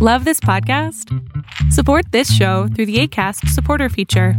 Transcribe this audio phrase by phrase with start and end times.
[0.00, 1.12] Love this podcast?
[1.72, 4.34] Support this show through the ACAST supporter feature.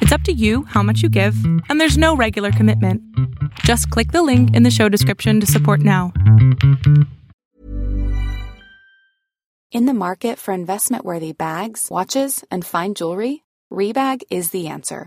[0.00, 1.36] It's up to you how much you give,
[1.68, 3.00] and there's no regular commitment.
[3.60, 6.12] Just click the link in the show description to support now.
[9.70, 15.06] In the market for investment worthy bags, watches, and fine jewelry, Rebag is the answer.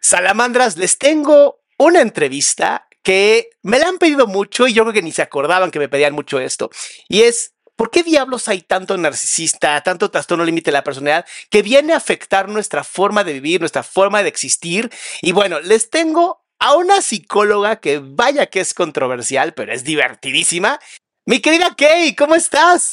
[0.00, 5.02] Salamandras, les tengo una entrevista que me la han pedido mucho y yo creo que
[5.02, 6.70] ni se acordaban que me pedían mucho esto.
[7.08, 11.62] Y es, ¿por qué diablos hay tanto narcisista, tanto trastorno límite de la personalidad que
[11.62, 14.90] viene a afectar nuestra forma de vivir, nuestra forma de existir?
[15.22, 20.80] Y bueno, les tengo a una psicóloga que vaya que es controversial, pero es divertidísima.
[21.24, 22.92] Mi querida Kay, ¿cómo estás?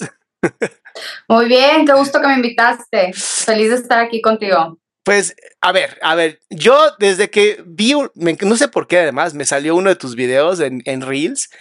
[1.28, 3.12] Muy bien, qué gusto que me invitaste.
[3.14, 4.78] Feliz de estar aquí contigo.
[5.06, 9.46] Pues, a ver, a ver, yo desde que vi, no sé por qué además, me
[9.46, 11.52] salió uno de tus videos en, en Reels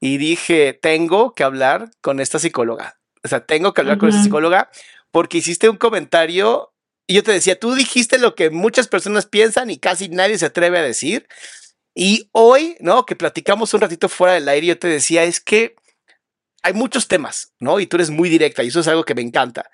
[0.00, 3.00] y dije, tengo que hablar con esta psicóloga.
[3.24, 4.70] O sea, tengo que hablar con esta psicóloga
[5.10, 6.72] porque hiciste un comentario
[7.08, 10.46] y yo te decía, tú dijiste lo que muchas personas piensan y casi nadie se
[10.46, 11.26] atreve a decir.
[11.96, 13.04] Y hoy, ¿no?
[13.04, 15.74] Que platicamos un ratito fuera del aire, yo te decía, es que
[16.62, 17.80] hay muchos temas, ¿no?
[17.80, 19.70] Y tú eres muy directa y eso es algo que me encanta.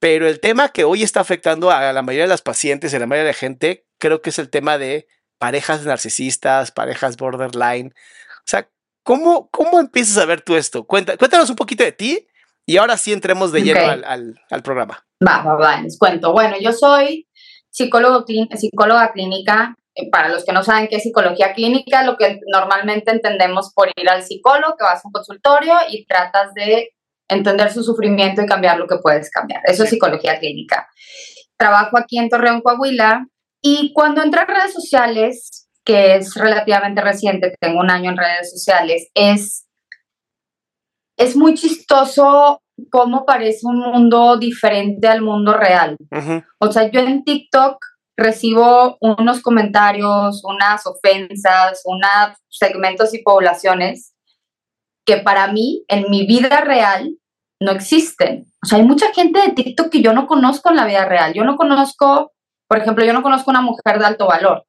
[0.00, 2.98] Pero el tema que hoy está afectando a la mayoría de las pacientes y a
[2.98, 5.06] la mayoría de la gente, creo que es el tema de
[5.38, 7.94] parejas narcisistas, parejas borderline.
[8.38, 8.68] O sea,
[9.02, 10.84] ¿cómo, cómo empiezas a ver tú esto?
[10.84, 12.26] cuéntanos un poquito de ti
[12.66, 15.04] y ahora sí entremos de lleno al, al, programa.
[15.26, 16.32] Va, va, va, les cuento.
[16.32, 17.28] Bueno, yo soy
[17.70, 19.76] psicólogo, psicóloga clínica.
[19.96, 23.88] Eh, para los que no saben qué es psicología clínica, lo que normalmente entendemos por
[23.96, 26.90] ir al psicólogo, que vas a un consultorio y tratas de
[27.30, 29.62] entender su sufrimiento y cambiar lo que puedes cambiar.
[29.64, 30.88] Eso es psicología clínica.
[31.56, 33.26] Trabajo aquí en Torreón, Coahuila,
[33.62, 38.50] y cuando entré a redes sociales, que es relativamente reciente, tengo un año en redes
[38.50, 39.66] sociales, es,
[41.18, 45.96] es muy chistoso cómo parece un mundo diferente al mundo real.
[46.58, 47.76] O sea, yo en TikTok
[48.16, 54.14] recibo unos comentarios, unas ofensas, unos segmentos y poblaciones
[55.06, 57.16] que para mí, en mi vida real,
[57.60, 58.46] no existen.
[58.62, 61.34] O sea, hay mucha gente de TikTok que yo no conozco en la vida real.
[61.34, 62.32] Yo no conozco,
[62.66, 64.64] por ejemplo, yo no conozco una mujer de alto valor.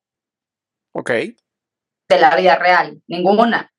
[0.94, 1.10] Ok.
[1.10, 3.72] De la vida real, ninguna.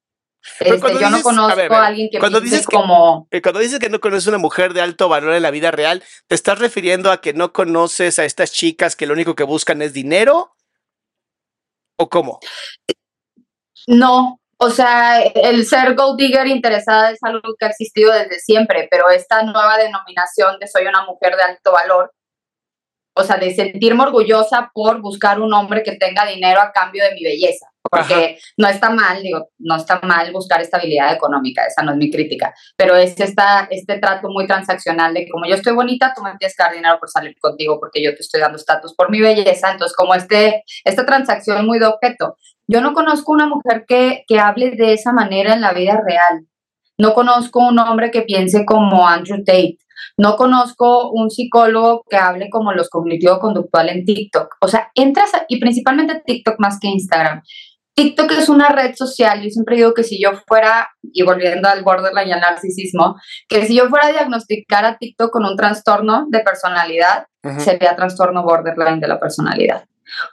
[0.59, 3.28] Este, yo no conozco a, alguien que cuando dices como...
[3.31, 6.03] Que, cuando dices que no conoces una mujer de alto valor en la vida real,
[6.27, 9.83] ¿te estás refiriendo a que no conoces a estas chicas que lo único que buscan
[9.83, 10.56] es dinero?
[11.97, 12.41] ¿O cómo?
[13.87, 18.87] No, o sea, el ser gold digger interesada es algo que ha existido desde siempre,
[18.89, 22.12] pero esta nueva denominación de soy una mujer de alto valor,
[23.17, 27.12] o sea, de sentirme orgullosa por buscar un hombre que tenga dinero a cambio de
[27.12, 31.91] mi belleza, porque no está mal, digo, no está mal buscar estabilidad económica, esa no
[31.91, 35.75] es mi crítica, pero es esta, este trato muy transaccional de que como yo estoy
[35.75, 38.59] bonita, tú me tienes que dar dinero por salir contigo porque yo te estoy dando
[38.59, 42.37] estatus por mi belleza, entonces como este, esta transacción muy de objeto.
[42.72, 46.47] Yo no conozco una mujer que, que hable de esa manera en la vida real.
[46.97, 49.77] No conozco un hombre que piense como Andrew Tate.
[50.16, 54.56] No conozco un psicólogo que hable como los cognitivo-conductual en TikTok.
[54.61, 57.43] O sea, entras y principalmente TikTok más que Instagram.
[57.94, 59.43] TikTok es una red social.
[59.43, 63.17] Yo siempre digo que si yo fuera, y volviendo al borderline y al narcisismo,
[63.49, 67.26] que si yo fuera a diagnosticar a TikTok con un trastorno de personalidad,
[67.58, 69.85] sería trastorno borderline de la personalidad.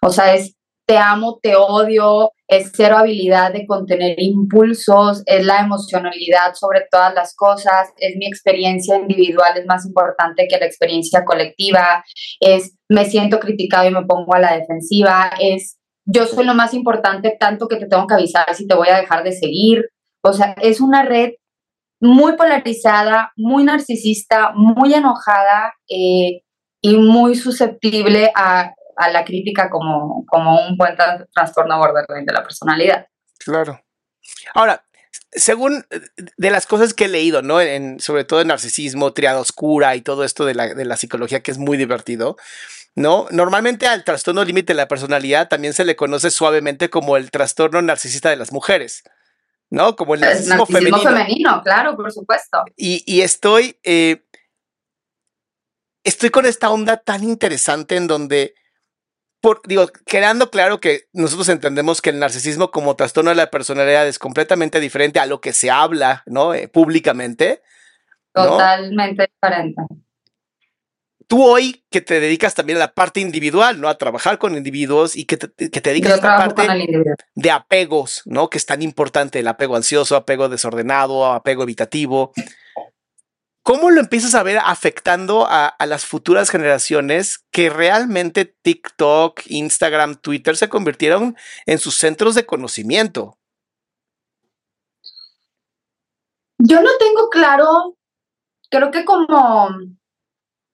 [0.01, 0.55] O sea, es
[0.89, 7.13] te amo, te odio, es cero habilidad de contener impulsos, es la emocionalidad sobre todas
[7.13, 12.03] las cosas, es mi experiencia individual, es más importante que la experiencia colectiva,
[12.39, 16.73] es me siento criticado y me pongo a la defensiva, es yo soy lo más
[16.73, 19.89] importante tanto que te tengo que avisar si te voy a dejar de seguir.
[20.23, 21.33] O sea, es una red
[22.01, 26.41] muy polarizada, muy narcisista, muy enojada eh,
[26.81, 30.95] y muy susceptible a, a, la crítica como, como un buen
[31.33, 33.07] trastorno borderline de la personalidad.
[33.39, 33.81] Claro.
[34.53, 34.83] Ahora,
[35.31, 35.85] según
[36.37, 37.61] de las cosas que he leído, ¿no?
[37.61, 41.41] En, sobre todo en narcisismo, triada oscura y todo esto de la, de la psicología
[41.41, 42.37] que es muy divertido,
[42.95, 43.27] ¿no?
[43.31, 47.81] Normalmente al trastorno límite de la personalidad también se le conoce suavemente como el trastorno
[47.81, 49.03] narcisista de las mujeres,
[49.69, 49.95] ¿no?
[49.95, 50.99] Como el narcisismo, femenino.
[50.99, 51.61] femenino.
[51.63, 52.63] claro, por supuesto.
[52.75, 54.25] Y, y estoy, eh,
[56.03, 58.55] estoy con esta onda tan interesante en donde
[59.41, 64.07] por, digo, quedando claro que nosotros entendemos que el narcisismo como trastorno de la personalidad
[64.07, 66.53] es completamente diferente a lo que se habla, ¿no?
[66.53, 67.61] Eh, públicamente.
[68.33, 69.81] Totalmente diferente.
[71.27, 73.87] Tú hoy que te dedicas también a la parte individual, ¿no?
[73.87, 76.67] A trabajar con individuos y que te, que te dedicas a esta parte
[77.35, 78.49] de apegos, ¿no?
[78.49, 82.33] Que es tan importante, el apego ansioso, apego desordenado, apego evitativo.
[83.69, 90.57] ¿Cómo lo empiezas a ver afectando a, las futuras generaciones que realmente TikTok, Instagram, Twitter
[90.57, 91.37] se convirtieron
[91.67, 93.37] en sus centros de conocimiento?
[96.57, 97.95] Yo no tengo claro,
[98.71, 99.69] creo que como,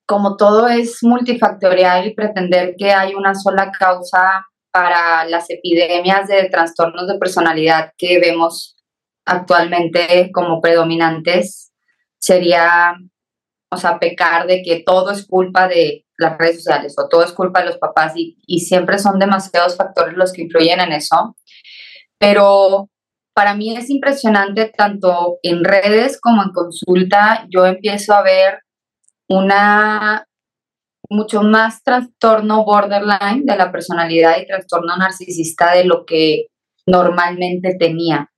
[0.07, 6.47] como todo es multifactorial y pretender que hay una sola causa para las epidemias de
[6.47, 8.77] trastornos de personalidad que vemos
[9.25, 11.74] actualmente como predominantes,
[12.25, 12.95] sería,
[13.72, 17.31] o sea, pecar de que todo es culpa de las redes sociales o todo es
[17.33, 21.36] culpa de los papás y, y siempre son demasiados factores los que influyen en eso.
[22.18, 22.89] Pero
[23.36, 28.60] para mí es impresionante tanto en redes como en consulta, yo empiezo a ver
[29.28, 30.25] una
[31.10, 36.48] mucho más trastorno borderline de la personalidad y trastorno narcisista de lo que
[36.88, 38.31] normalmente tenía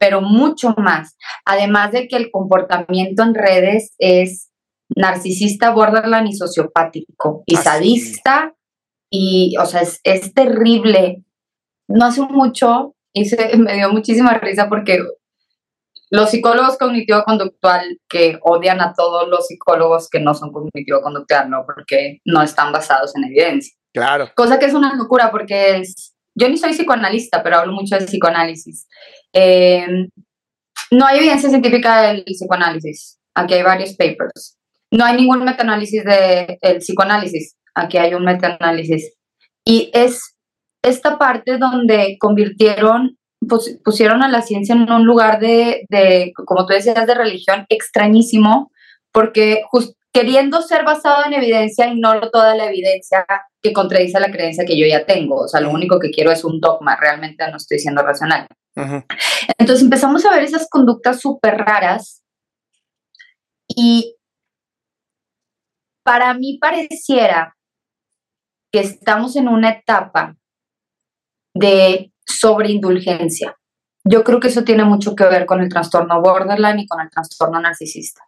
[0.00, 1.16] pero mucho más.
[1.44, 4.50] Además de que el comportamiento en redes es
[4.96, 8.54] narcisista, borderline y sociopático y sadista
[9.10, 11.22] y, o sea, es, es, terrible.
[11.86, 15.00] No hace mucho, se, me dio muchísima risa porque
[16.08, 21.64] los psicólogos cognitivo-conductual que odian a todos los psicólogos que no son cognitivo-conductual, ¿no?
[21.66, 23.74] Porque no están basados en evidencia.
[23.92, 24.30] Claro.
[24.34, 28.06] Cosa que es una locura porque es, yo ni soy psicoanalista, pero hablo mucho de
[28.06, 28.88] psicoanálisis.
[29.34, 29.86] Eh,
[30.90, 33.18] no hay evidencia científica del psicoanálisis.
[33.34, 34.56] Aquí hay varios papers.
[34.90, 37.56] No hay ningún metaanálisis del psicoanálisis.
[37.74, 39.14] Aquí hay un metaanálisis.
[39.64, 40.34] Y es
[40.82, 43.18] esta parte donde convirtieron,
[43.84, 48.72] pusieron a la ciencia en un lugar de, de como tú decías, de religión extrañísimo,
[49.12, 53.24] porque just, queriendo ser basado en evidencia, ignoro toda la evidencia
[53.62, 55.42] que contradice la creencia que yo ya tengo.
[55.42, 58.46] O sea, lo único que quiero es un dogma, realmente no estoy siendo racional.
[59.58, 62.22] Entonces empezamos a ver esas conductas súper raras
[63.68, 64.16] y
[66.02, 67.56] para mí pareciera
[68.72, 70.36] que estamos en una etapa
[71.54, 73.56] de sobreindulgencia.
[74.04, 77.10] Yo creo que eso tiene mucho que ver con el trastorno borderline y con el
[77.10, 78.22] trastorno narcisista.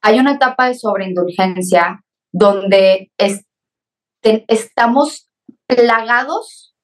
[0.00, 2.02] Hay una etapa de sobreindulgencia
[2.32, 3.10] donde
[4.22, 5.28] estamos
[5.66, 6.74] plagados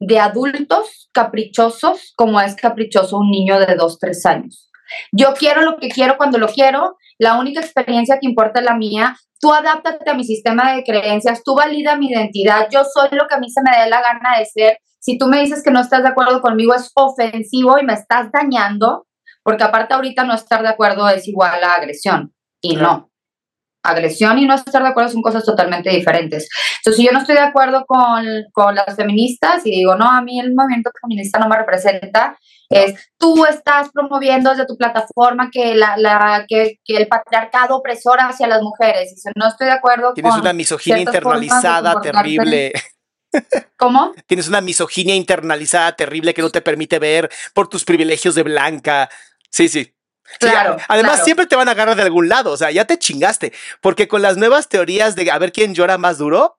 [0.00, 4.70] de adultos caprichosos como es caprichoso un niño de 2, 3 años.
[5.12, 8.74] Yo quiero lo que quiero cuando lo quiero, la única experiencia que importa es la
[8.74, 13.26] mía, tú adáptate a mi sistema de creencias, tú valida mi identidad, yo soy lo
[13.26, 14.78] que a mí se me dé la gana de ser.
[15.00, 18.30] Si tú me dices que no estás de acuerdo conmigo es ofensivo y me estás
[18.32, 19.06] dañando,
[19.48, 23.10] porque aparte ahorita no estar de acuerdo es igual a agresión y no.
[23.82, 26.50] Agresión y no estar de acuerdo son cosas totalmente diferentes.
[26.76, 30.20] Entonces, si yo no estoy de acuerdo con, con las feministas y digo, no, a
[30.20, 32.38] mí el movimiento feminista no me representa,
[32.68, 38.20] es tú estás promoviendo desde tu plataforma que, la, la, que, que, el patriarcado opresor
[38.20, 39.14] hacia las mujeres.
[39.34, 42.74] No estoy de acuerdo Tienes una misoginia internalizada terrible.
[43.78, 44.12] ¿Cómo?
[44.26, 49.08] Tienes una misoginia internalizada terrible que no te permite ver por tus privilegios de blanca.
[49.50, 49.94] Sí, sí.
[50.38, 50.76] Claro.
[50.88, 52.52] además, siempre te van a agarrar de algún lado.
[52.52, 53.52] O sea, ya te chingaste.
[53.80, 56.58] Porque con las nuevas teorías de a ver quién llora más duro,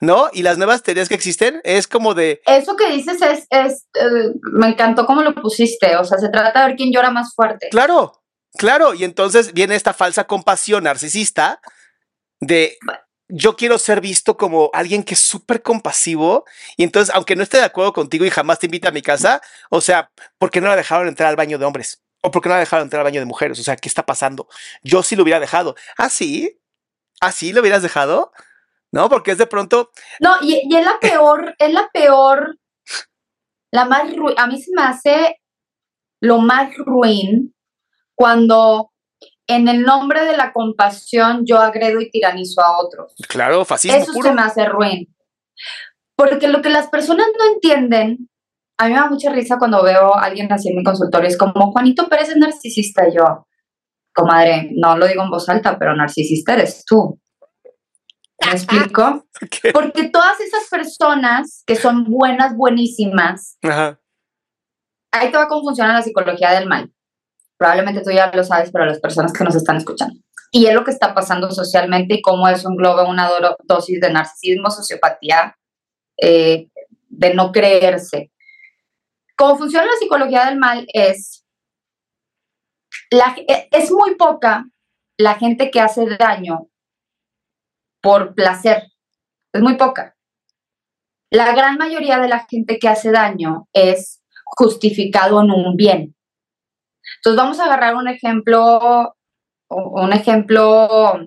[0.00, 0.30] ¿no?
[0.32, 2.40] Y las nuevas teorías que existen es como de.
[2.46, 3.46] Eso que dices es.
[3.50, 5.96] es eh, me encantó cómo lo pusiste.
[5.96, 7.68] O sea, se trata de ver quién llora más fuerte.
[7.70, 8.22] Claro,
[8.56, 8.94] claro.
[8.94, 11.60] Y entonces viene esta falsa compasión narcisista
[12.40, 12.78] de
[13.32, 16.44] yo quiero ser visto como alguien que es súper compasivo
[16.76, 19.40] y entonces, aunque no esté de acuerdo contigo y jamás te invita a mi casa,
[19.68, 22.02] o sea, ¿por qué no la dejaron entrar al baño de hombres?
[22.22, 23.58] ¿O por qué no la dejaron entrar al baño de mujeres?
[23.58, 24.48] O sea, ¿qué está pasando?
[24.82, 25.74] Yo sí lo hubiera dejado.
[25.96, 26.60] ¿Ah, sí?
[27.20, 28.32] ¿Ah, sí lo hubieras dejado?
[28.92, 29.90] No, porque es de pronto...
[30.20, 32.58] No, y, y es la peor, es la peor,
[33.72, 34.02] la más,
[34.36, 35.40] a mí se me hace
[36.20, 37.54] lo más ruin
[38.14, 38.92] cuando
[39.46, 43.14] en el nombre de la compasión yo agredo y tiranizo a otros.
[43.28, 44.28] Claro, fascismo Eso puro.
[44.28, 45.14] se me hace ruin.
[46.16, 48.28] Porque lo que las personas no entienden,
[48.80, 51.36] a mí me da mucha risa cuando veo a alguien así en mi consultorio, es
[51.36, 53.46] como, Juanito Pérez es narcisista, y yo,
[54.14, 57.20] comadre, no lo digo en voz alta, pero narcisista eres tú.
[58.44, 59.26] ¿Me explico?
[59.50, 59.72] ¿Qué?
[59.72, 64.00] Porque todas esas personas que son buenas, buenísimas, Ajá.
[65.12, 66.90] ahí te va cómo funciona la psicología del mal.
[67.58, 70.14] Probablemente tú ya lo sabes, pero las personas que nos están escuchando.
[70.52, 74.10] Y es lo que está pasando socialmente y cómo eso engloba una do- dosis de
[74.10, 75.54] narcisismo, sociopatía,
[76.20, 76.68] eh,
[77.10, 78.32] de no creerse.
[79.40, 81.46] Cómo funciona la psicología del mal es,
[83.10, 84.66] e- es muy poca
[85.16, 86.68] la gente que hace daño
[88.02, 88.82] por placer.
[89.54, 90.14] Es muy poca.
[91.30, 96.14] La gran mayoría de la gente que hace daño es justificado en un bien.
[97.16, 99.16] Entonces vamos a agarrar un ejemplo,
[99.68, 101.18] un ejemplo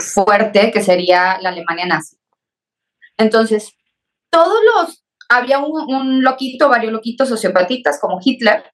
[0.00, 2.16] fuerte que sería la Alemania nazi.
[3.16, 3.72] Entonces,
[4.30, 8.64] todos los, había un, un loquito, varios loquitos sociopatistas como Hitler,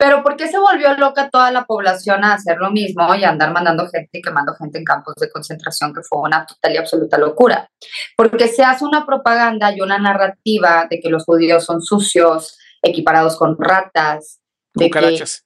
[0.00, 3.28] pero ¿por qué se volvió loca toda la población a hacer lo mismo y a
[3.28, 6.78] andar mandando gente y quemando gente en campos de concentración, que fue una total y
[6.78, 7.68] absoluta locura?
[8.16, 13.36] Porque se hace una propaganda y una narrativa de que los judíos son sucios, equiparados
[13.36, 14.40] con ratas,
[14.74, 15.44] de Cucarachas.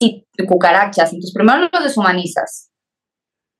[0.00, 1.12] que y cucarachas.
[1.12, 2.71] Entonces, primero los deshumanizas.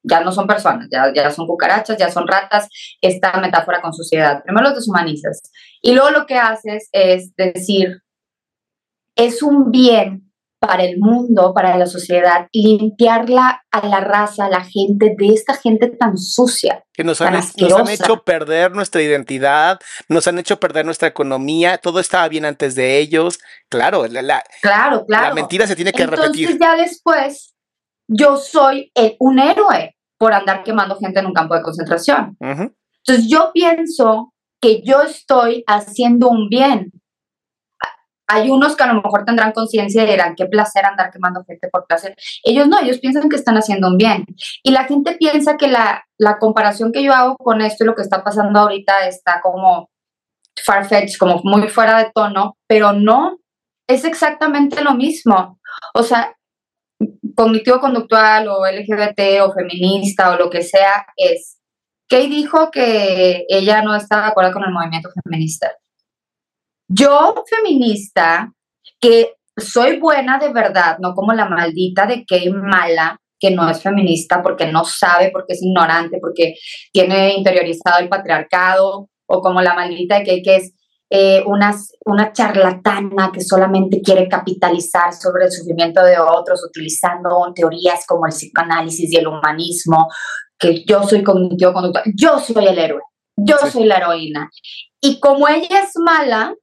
[0.05, 2.69] Ya no son personas, ya, ya son cucarachas, ya son ratas,
[3.01, 4.43] esta metáfora con suciedad.
[4.45, 5.43] Primero los deshumanizas.
[5.81, 8.03] Y luego lo que haces es decir,
[9.17, 10.29] es un bien
[10.59, 15.55] para el mundo, para la sociedad, limpiarla a la raza, a la gente, de esta
[15.55, 16.85] gente tan sucia.
[16.93, 21.99] Que nos han, nos hecho perder nuestra identidad, nos han hecho perder nuestra economía, todo
[21.99, 23.41] estaba bien antes de ellos.
[23.69, 25.29] Claro, la, la- Claro, claro.
[25.29, 26.59] la mentira se tiene que Entonces repetir.
[26.61, 27.52] ya después,
[28.15, 32.37] yo soy el- un héroe por andar quemando gente en un campo de concentración.
[32.41, 32.75] Ujú.
[33.05, 36.93] Entonces yo pienso que yo estoy haciendo un bien.
[38.29, 41.69] Hay unos que a lo mejor tendrán conciencia y dirán, qué placer andar quemando gente
[41.71, 42.15] por placer.
[42.45, 44.25] Ellos no, ellos piensan que están haciendo un bien.
[44.63, 47.95] Y la gente piensa que la, la comparación que yo hago con esto y lo
[47.95, 49.91] que está pasando ahorita está como
[50.65, 53.39] farfetch, como muy fuera de tono, pero no,
[53.89, 55.59] es exactamente lo mismo.
[55.95, 56.35] O sea,
[57.35, 61.59] cognitivo-conductual o LGBT o feminista o lo que sea es,
[62.09, 65.73] Kay dijo que ella no estaba de acuerdo con el movimiento feminista.
[66.89, 68.53] Yo, feminista,
[69.01, 73.83] que soy buena de verdad, no como la maldita de Kay mala, que no es
[73.83, 76.55] feminista porque no sabe, porque es ignorante, porque
[76.93, 80.75] tiene interiorizado el patriarcado, o como la maldita de Kay que es
[81.15, 81.77] eh, una,
[82.07, 88.33] una charlatana que solamente quiere capitalizar sobre el sufrimiento de otros utilizando teorías como el
[88.33, 90.09] psicoanálisis y el humanismo,
[90.59, 93.03] que yo soy cognitivo conductual, yo soy el héroe,
[93.37, 93.71] yo Sí.
[93.73, 94.49] soy la heroína.
[95.03, 96.55] Y como ella es mala,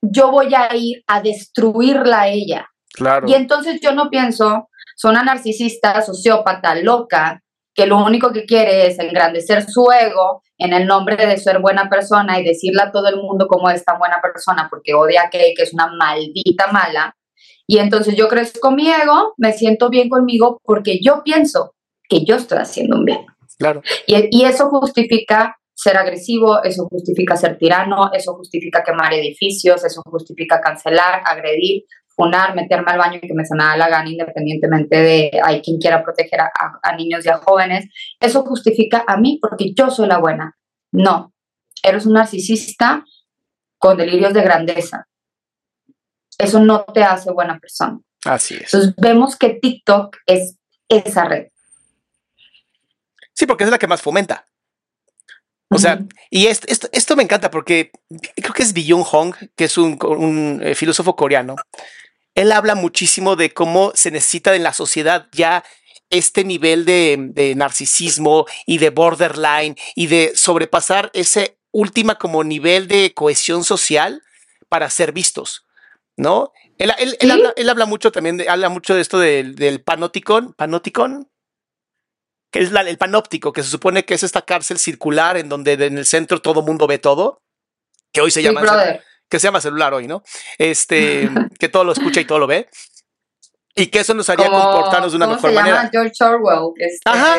[0.00, 2.66] yo voy a ir a destruirla a ella.
[2.94, 3.28] Claro.
[3.28, 7.42] Y entonces yo no pienso, soy una narcisista, sociópata, loca,
[7.80, 11.88] que lo único que quiere es engrandecer su ego en el nombre de ser buena
[11.88, 15.30] persona y decirle a todo el mundo cómo es tan buena persona porque odia a
[15.30, 17.16] Kay, que es una maldita mala.
[17.66, 21.74] Y entonces yo crezco mi ego, me siento bien conmigo porque yo pienso
[22.06, 23.24] que yo estoy haciendo un bien.
[23.56, 23.80] Claro.
[24.06, 30.02] Y, y eso justifica ser agresivo, eso justifica ser tirano, eso justifica quemar edificios, eso
[30.04, 31.84] justifica cancelar, agredir,
[32.54, 36.40] meterme al baño y que me da la gana independientemente de hay quien quiera proteger
[36.40, 37.86] a, niños y a jóvenes.
[38.18, 40.56] Eso justifica a mí porque yo soy la buena.
[40.92, 41.32] No,
[41.82, 43.04] eres un narcisista
[43.78, 45.06] con delirios de grandeza.
[46.38, 47.98] Eso no te hace buena persona.
[48.24, 48.72] Así es.
[48.72, 50.56] Entonces vemos que TikTok es
[50.88, 51.48] esa red.
[53.32, 54.46] Sí, porque es la que más fomenta.
[55.72, 56.00] O sea,
[56.30, 57.92] y esto, esto, esto me encanta porque
[58.34, 61.54] creo que es Byung Hong, que es un, un, eh, filósofo coreano.
[62.40, 65.62] Él habla muchísimo de cómo se necesita en la sociedad ya
[66.08, 72.88] este nivel de, de narcisismo y de borderline y de sobrepasar ese última como nivel
[72.88, 74.22] de cohesión social
[74.70, 75.66] para ser vistos,
[76.16, 76.52] ¿no?
[76.78, 77.30] Él, él- él Sí.
[77.30, 81.28] habla, él habla mucho también, de, habla mucho de esto del, del panopticon, panopticon,
[82.50, 85.74] que es la- el panóptico, que se supone que es esta cárcel circular en donde
[85.74, 87.42] en el centro todo mundo ve todo,
[88.12, 88.60] que hoy se llama.
[89.30, 90.22] Que se llama celular hoy, ¿no?
[90.58, 92.68] Este, que todo lo escucha y todo lo ve.
[93.76, 95.68] Y que eso nos haría Como- comportarnos de una ¿cómo mejor se llama?
[95.70, 95.88] manera.
[95.90, 96.72] George Orwell.
[96.76, 97.36] Este, Ajá.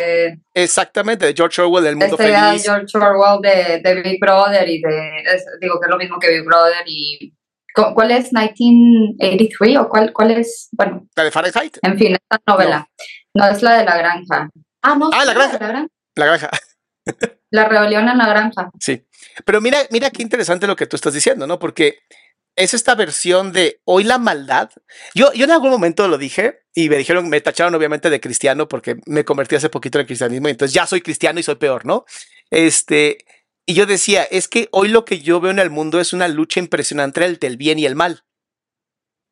[0.54, 2.64] Exactamente, de George Orwell, El Mundo de Feliz.
[2.64, 6.30] George Orwell de, de Big Brother y de, es- digo que es lo mismo que
[6.30, 7.36] Big Brother y
[7.74, 10.68] ¿Cuál es 1983 o cuál, cuál es?
[10.74, 11.08] Bueno.
[11.16, 11.78] La de Fahrenheit.
[11.82, 12.86] En fin, esta novela.
[13.34, 14.50] No, es la de la granja.
[14.82, 15.10] Ah, no.
[15.14, 15.58] Ah, la granja.
[15.60, 15.88] La granja.
[16.16, 16.50] La granja.
[17.50, 18.70] La rebelión en la granja.
[18.80, 19.06] Sí.
[19.46, 21.60] Pero mira, mira qué interesante lo que tú estás diciendo, ¿no?
[21.60, 22.00] Porque
[22.56, 24.70] es esta versión de hoy la maldad.
[25.14, 28.68] Yo, yo en algún momento lo dije y me dijeron, me tacharon obviamente de cristiano
[28.68, 31.86] porque me convertí hace poquito en cristianismo y entonces ya soy cristiano y soy peor,
[31.86, 32.06] ¿no?
[32.50, 33.26] Este,
[33.66, 36.28] y yo decía, es que hoy lo que yo veo en el mundo es una
[36.28, 38.24] lucha impresionante entre el bien y el mal.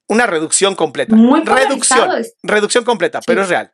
[0.08, 1.16] Una reducción completa.
[1.16, 2.10] Muy reducción,
[2.42, 3.70] reducción completa, pero es real.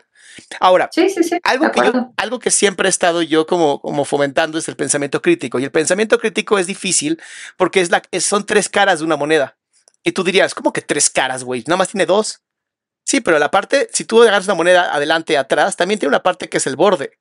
[0.60, 1.82] Ahora, sí, sí, sí, algo, que
[2.18, 5.60] algo que siempre he estado yo como, como fomentando es el pensamiento crítico.
[5.60, 7.22] Y el pensamiento crítico es difícil
[7.58, 9.58] porque es la, son tres caras de una moneda.
[10.04, 11.64] Y tú dirías, ¿cómo que tres caras, güey?
[11.68, 12.42] Nada más tiene dos.
[13.04, 16.24] Sí, pero la parte, si tú agarras una moneda adelante y atrás, también tiene una
[16.24, 17.12] parte que es el borde.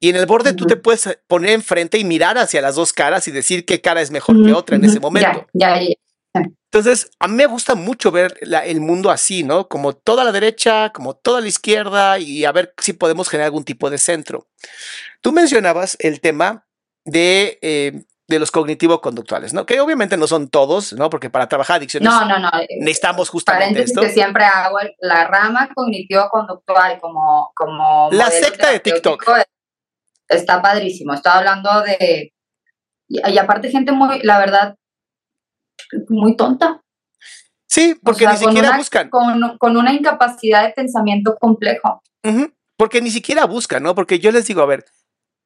[0.00, 3.28] Y en el borde tú te puedes poner enfrente y mirar hacia las dos caras
[3.28, 5.46] y decir qué cara es mejor que otra en ese momento.
[5.52, 5.86] Ya, ya,
[6.34, 9.68] Entonces, a mí me gusta mucho ver el mundo así, ¿no?
[9.68, 13.64] Como toda la derecha, como toda la izquierda y a ver si podemos generar algún
[13.64, 14.48] tipo de centro.
[15.20, 16.66] Tú mencionabas el tema
[17.04, 19.66] de, eh, de los cognitivo-conductuales, ¿no?
[19.66, 21.10] Que obviamente no son todos, ¿no?
[21.10, 22.50] Porque para trabajar adicciones no, no, no.
[22.80, 24.00] necesitamos justamente esto.
[24.00, 29.22] que siempre hago la rama cognitivo-conductual como, como la secta de TikTok
[30.36, 31.14] está padrísimo.
[31.14, 32.32] Estaba hablando de.
[33.08, 34.76] Y, aparte, gente muy, la verdad,
[36.08, 36.82] muy tonta.
[37.66, 39.08] Sí, porque ni siquiera buscan.
[39.08, 42.02] Con, una incapacidad de pensamiento complejo.
[42.76, 43.94] Porque ni siquiera buscan, ¿no?
[43.94, 44.84] Porque yo les digo, a ver,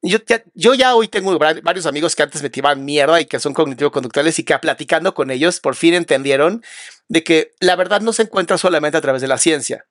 [0.01, 3.39] yo ya, yo ya hoy tengo varios amigos que antes me tiraban mierda y que
[3.39, 6.63] son cognitivo-conductuales y que platicando con ellos por fin entendieron
[7.07, 9.85] de que la verdad no se encuentra solamente a través de la ciencia.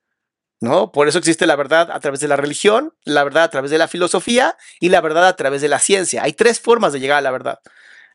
[0.60, 0.90] ¿no?
[0.92, 3.78] Por eso existe la verdad a través de la religión, la verdad a través de
[3.78, 6.22] la filosofía y la verdad a través de la ciencia.
[6.22, 7.60] Hay tres formas de llegar a la verdad.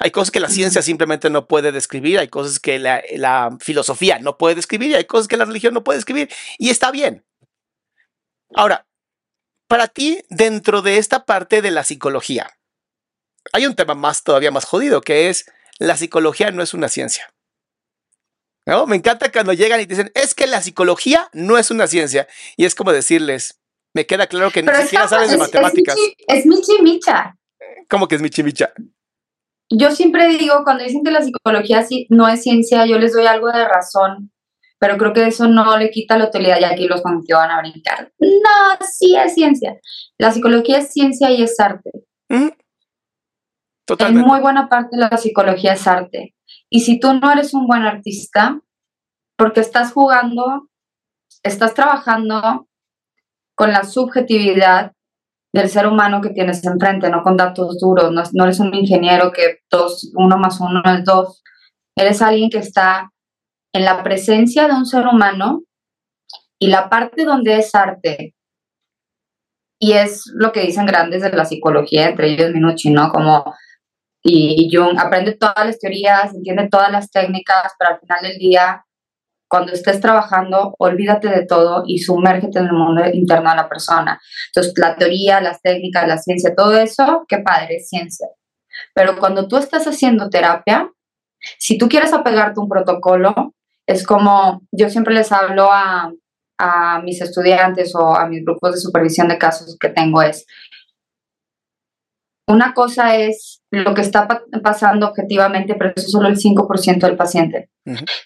[0.03, 4.36] Hay cosas que la ciencia simplemente no puede describir, hay cosas que la, filosofía no
[4.36, 6.27] puede describir y hay cosas que la religión no puede describir.
[6.58, 7.24] Y está bien.
[8.55, 8.88] Ahora,
[9.67, 12.58] para ti, dentro de esta parte de la psicología,
[13.54, 15.45] hay un tema más todavía más jodido, que es
[15.78, 17.32] la psicología no es una ciencia.
[18.65, 18.88] ¿No?
[18.88, 22.28] Me encanta cuando llegan y dicen, es que la psicología no es una ciencia.
[22.58, 23.60] Y es como decirles,
[23.93, 25.95] me queda claro que ni siquiera sabes de matemáticas.
[26.28, 27.38] Es Michi Micha.
[27.88, 28.73] ¿Cómo que es Michi Micha?
[29.71, 33.47] Yo siempre digo, cuando dicen que la psicología no es ciencia, yo les doy algo
[33.47, 34.31] de razón,
[34.77, 37.62] pero creo que eso no le quita la utilidad y aquí los que van a
[37.62, 38.12] brincar.
[38.19, 39.79] No, sí es ciencia.
[40.17, 41.91] La psicología es ciencia y es arte.
[43.86, 44.21] Totalmente.
[44.21, 46.36] En muy buena parte de la psicología es arte.
[46.69, 48.60] Y si tú no eres un buen artista,
[49.38, 50.69] porque estás jugando,
[51.43, 52.67] estás trabajando
[53.55, 54.93] con la subjetividad
[55.53, 59.59] del ser humano que tienes enfrente, no con datos duros, no, eres un ingeniero que
[59.69, 61.43] dos, uno más uno es dos,
[61.95, 63.11] eres alguien que está
[63.73, 65.63] en la presencia de un ser humano
[66.59, 68.33] y la parte donde es arte,
[69.79, 73.09] y es lo que dicen grandes de la psicología, entre ellos Minucci, ¿no?
[73.09, 73.53] Como
[74.23, 78.85] y Jung aprende todas las teorías, entiende todas las técnicas, pero al final del día,
[79.51, 84.17] cuando estés trabajando, olvídate de todo y sumérgete en el mundo interno de la persona.
[84.47, 88.29] Entonces, la teoría, las técnicas, la ciencia, todo eso, qué padre, es ciencia.
[88.93, 90.89] Pero cuando tú estás haciendo terapia,
[91.59, 93.53] si tú quieres apegarte a un protocolo,
[93.85, 96.13] es como yo siempre les hablo a,
[96.57, 100.45] a mis estudiantes o a mis grupos de supervisión de casos que tengo es,
[102.47, 104.27] una cosa es lo que está
[104.62, 107.69] pasando objetivamente, pero eso es solo el 5% del paciente.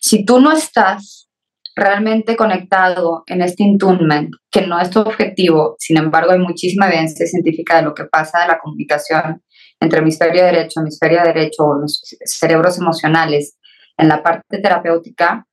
[0.01, 1.29] Si tú no estás
[1.75, 7.27] realmente conectado en este intunement, que no es tu objetivo, sin embargo hay muchísima evidencia
[7.27, 9.43] científica de lo que pasa de la comunicación
[9.79, 13.57] entre hemisferio derecho, hemisferio derecho o los cerebros emocionales
[13.97, 15.45] en la parte terapéutica,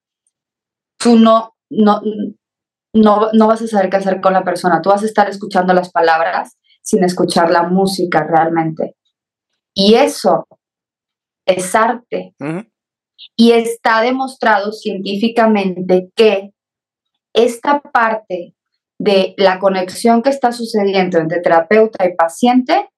[0.97, 2.01] tú no, no,
[2.95, 5.75] no, no vas a saber qué hacer con la persona, tú vas a estar escuchando
[5.75, 8.97] las palabras sin escuchar la música realmente.
[9.75, 10.47] Y eso
[11.47, 12.35] es arte.
[13.37, 16.51] Y está demostrado científicamente que
[17.33, 18.55] esta parte
[18.99, 22.91] de la conexión que está sucediendo entre terapeuta y paciente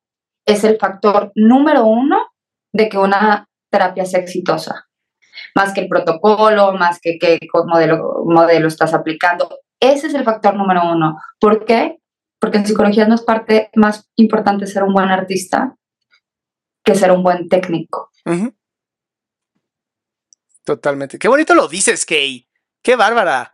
[0.47, 2.27] es el factor número uno
[2.73, 4.87] de que una terapia sea exitosa.
[5.55, 9.49] Más que el protocolo, más que qué modelo, modelo estás aplicando.
[9.81, 11.19] Ese es el factor número uno.
[11.39, 11.99] ¿Por qué?
[12.45, 15.77] porque en psicología no es parte más importante ser un buen artista
[16.85, 18.11] que ser un buen técnico.
[20.65, 21.19] Totalmente.
[21.19, 22.49] Qué bonito lo dices, Kay.
[22.83, 23.53] Qué bárbara.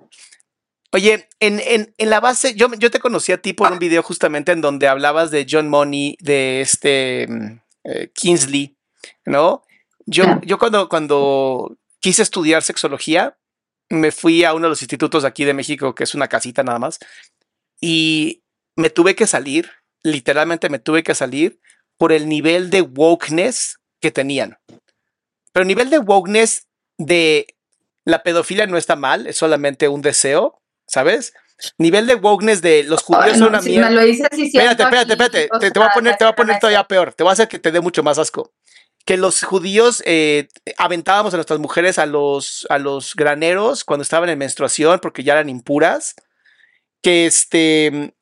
[0.92, 1.60] Oye, en,
[1.96, 4.88] en, la base, yo, yo te conocí a ti por un video justamente en donde
[4.88, 8.76] hablabas de John Money, de este mm, eh, Kingsley,
[9.24, 9.62] ¿no?
[10.04, 13.36] Yo, yo cuando, cuando quise estudiar sexología.
[13.88, 16.78] Me fui a uno de los institutos aquí de México, que es una casita nada
[16.78, 17.00] más,
[17.80, 18.44] y
[18.76, 19.68] me tuve que salir,
[20.04, 21.60] literalmente me tuve que salir
[22.00, 24.56] por el nivel de wokeness que tenían.
[25.52, 27.46] Pero el nivel de wokeness de
[28.06, 31.34] la pedofilia no está mal, es solamente un deseo, ¿sabes?
[31.76, 33.90] Nivel de wokeness de los judíos son una si mierda.
[33.90, 35.48] me lo dices Espérate, espérate, espérate.
[35.60, 37.12] Te, te voy a poner, te voy a poner todavía peor.
[37.12, 38.50] Te voy a hacer que te dé mucho más asco.
[39.04, 44.30] Que los judíos eh, aventábamos a nuestras mujeres a los, a los graneros cuando estaban
[44.30, 46.14] en menstruación porque ya eran impuras.
[47.02, 48.14] Que este.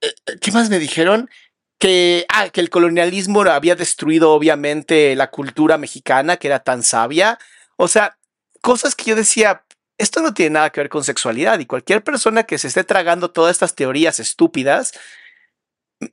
[0.00, 1.30] eh, ¿Qué más me dijeron?
[1.80, 7.38] Que, ah, que el colonialismo había destruido obviamente la cultura mexicana que era tan sabia.
[7.76, 8.18] O sea,
[8.60, 9.64] cosas que yo decía,
[9.98, 13.30] esto no tiene nada que ver con sexualidad y cualquier persona que se esté tragando
[13.30, 14.92] todas estas teorías estúpidas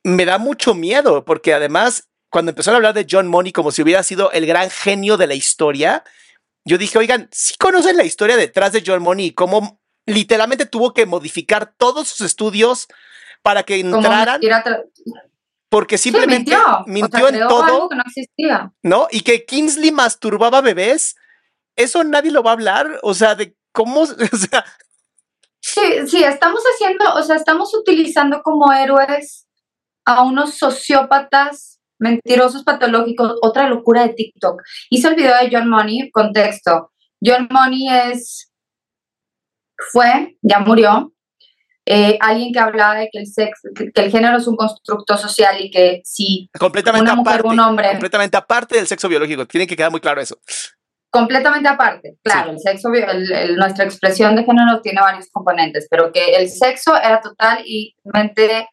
[0.03, 3.82] me da mucho miedo porque además cuando empezaron a hablar de John Money como si
[3.82, 6.03] hubiera sido el gran genio de la historia,
[6.65, 10.93] yo dije, oigan, ¿sí conocen la historia detrás de John Money y cómo literalmente tuvo
[10.93, 12.88] que modificar todos sus estudios
[13.41, 14.41] para que entraran?
[15.69, 16.84] Porque Sí, simplemente mintió.
[16.86, 17.63] mintió, O sea, en todo.
[17.63, 18.71] algo que no existía.
[18.84, 19.08] ¿no?
[19.12, 21.15] Y que Kingsley masturbaba bebés,
[21.75, 24.65] eso nadie lo va a hablar, o sea, de cómo, o sea,
[25.60, 29.47] Sí, sí, estamos haciendo, o sea, estamos utilizando como héroes
[30.06, 34.62] a unos sociópatas mentirosos patológicos, otra locura de TikTok.
[34.89, 36.93] Hice el video de John Money, contexto.
[37.21, 38.51] John Money es,
[39.91, 41.12] fue, ya murió,
[41.89, 45.17] eh, alguien que hablaba de que el sexo, que, que el género es un constructo
[45.17, 49.45] social y que si completamente una mujer aparte, un hombre, completamente aparte del sexo biológico,
[49.47, 50.38] tiene que quedar muy claro eso.
[51.10, 52.17] completamente aparte.
[52.21, 56.50] Claro, el sexo, el- el- nuestra expresión de género tiene varios componentes, pero que el
[56.50, 58.67] sexo era totalmente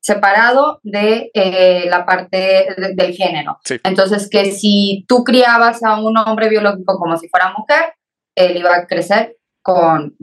[0.00, 2.36] separado de eh, la parte
[2.76, 3.58] de- del género.
[3.64, 3.76] Sí.
[3.84, 7.94] Entonces, que si tú criabas a un hombre biológico como si fuera mujer,
[8.34, 10.14] él iba a crecer con.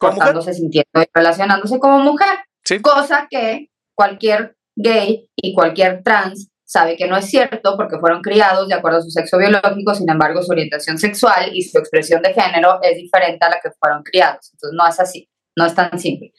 [0.00, 2.38] Portándose, sintiendo y relacionándose como mujer.
[2.64, 2.80] Sí.
[2.80, 8.68] Cosa que cualquier gay y cualquier trans sabe que no es cierto porque fueron criados
[8.68, 12.32] de acuerdo a su sexo biológico, sin embargo su orientación sexual y su expresión de
[12.32, 14.50] género es diferente a la que fueron criados.
[14.52, 16.32] Entonces no es así, no es tan simple.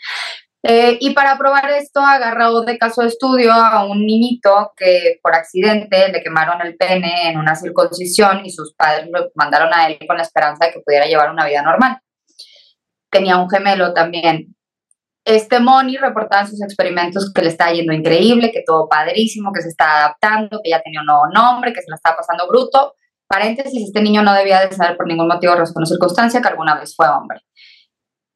[0.63, 5.35] Eh, y para probar esto, agarró de caso de estudio a un niñito que por
[5.35, 9.97] accidente le quemaron el pene en una circuncisión y sus padres lo mandaron a él
[10.07, 11.99] con la esperanza de que pudiera llevar una vida normal.
[13.11, 14.55] Tenía un gemelo también.
[15.23, 19.61] Este Moni reportaba en sus experimentos que le estaba yendo increíble, que todo padrísimo, que
[19.61, 22.95] se está adaptando, que ya tenía un nuevo nombre, que se la estaba pasando bruto.
[23.27, 26.79] Paréntesis, este niño no debía de saber por ningún motivo, razón o circunstancia que alguna
[26.79, 27.41] vez fue hombre.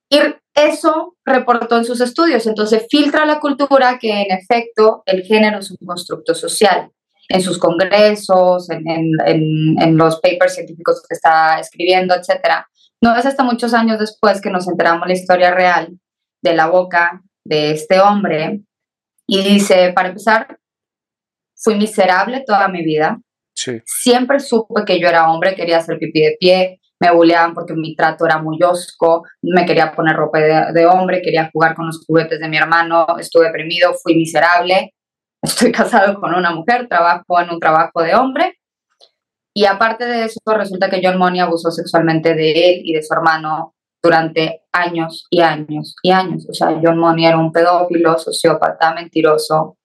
[0.10, 0.20] Y
[0.54, 2.46] eso reportó en sus estudios.
[2.46, 6.92] Entonces filtra la cultura que en efecto el género es un constructo social.
[7.28, 12.66] En sus congresos, en, en, en, en los papers científicos que está escribiendo, etc.
[13.06, 16.00] No es hasta muchos años después que nos enteramos la historia real
[16.42, 18.62] de la boca de este hombre.
[19.28, 20.58] Y dice, para empezar,
[21.56, 23.20] fui miserable toda mi vida.
[23.56, 23.80] Sí.
[23.86, 27.96] Siempre supe que yo era hombre, quería hacer pipí de pie, me buleaban porque mi
[27.96, 32.04] trato era muy osco, me quería poner ropa de, de, hombre, quería jugar con los
[32.08, 34.96] juguetes de mi hermano, estuve deprimido, fui miserable,
[35.44, 38.58] estoy casado con una mujer, trabajo en un trabajo de hombre.
[39.56, 43.14] Y aparte de eso, resulta que John Money abusó sexualmente de él y de su
[43.14, 46.46] hermano durante años y años y años.
[46.50, 49.78] O sea, John Money era un pedófilo, sociópata, mentiroso,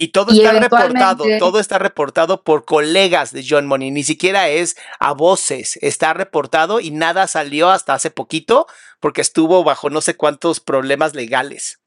[0.00, 4.48] y todo y está reportado, todo está reportado por colegas de John Money, ni siquiera
[4.48, 8.68] es a voces, está reportado y nada salió hasta hace poquito
[9.00, 11.80] porque estuvo bajo no sé cuántos problemas legales.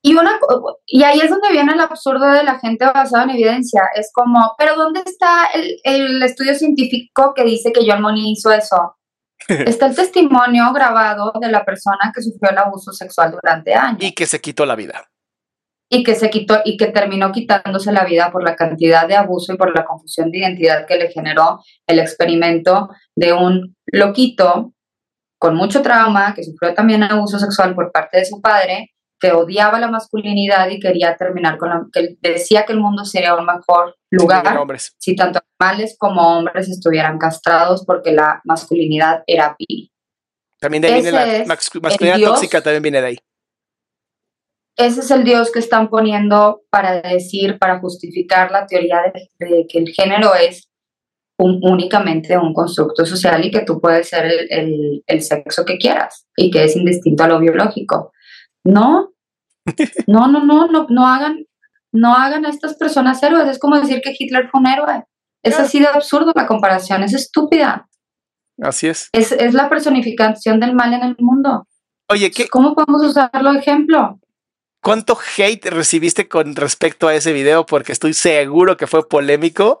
[0.00, 0.38] Y, una,
[0.86, 3.82] y ahí es donde viene el absurdo de la gente basada en evidencia.
[3.94, 8.52] Es como, pero ¿dónde está el, el estudio científico que dice que John Money hizo
[8.52, 8.96] eso?
[9.48, 14.02] Está el testimonio grabado de la persona que sufrió el abuso sexual durante años.
[14.02, 15.08] Y que se quitó la vida
[15.90, 19.54] y que se quitó y que terminó quitándose la vida por la cantidad de abuso
[19.54, 24.74] y por la confusión de identidad que le generó el experimento de un loquito
[25.38, 29.80] con mucho trauma que sufrió también abuso sexual por parte de su padre que odiaba
[29.80, 33.96] la masculinidad y quería terminar con la, que decía que el mundo sería un mejor
[34.10, 34.44] lugar
[34.98, 39.90] si tanto animales como hombres estuvieran castrados porque la masculinidad era vil.
[40.60, 43.18] También de ahí viene la masculinidad tóxica también viene de ahí
[44.78, 49.66] ese es el Dios que están poniendo para decir, para justificar la teoría de, de
[49.66, 50.68] que el género es
[51.36, 55.78] un, únicamente un constructo social y que tú puedes ser el, el, el, sexo que
[55.78, 58.12] quieras y que es indistinto a lo biológico.
[58.68, 59.14] No,
[60.06, 61.46] no, no, no, no, no hagan,
[61.90, 63.48] no hagan a estas personas héroes.
[63.48, 65.04] Es como decir que Hitler fue un héroe.
[65.42, 67.88] Es así de absurdo la comparación, es estúpida.
[68.60, 69.08] Así es.
[69.12, 71.66] Es, es la personificación del mal en el mundo.
[72.10, 74.18] Oye, ¿qué, ¿cómo podemos usarlo de ejemplo?
[74.82, 77.64] ¿Cuánto hate recibiste con respecto a ese video?
[77.64, 79.78] Porque estoy seguro que fue polémico.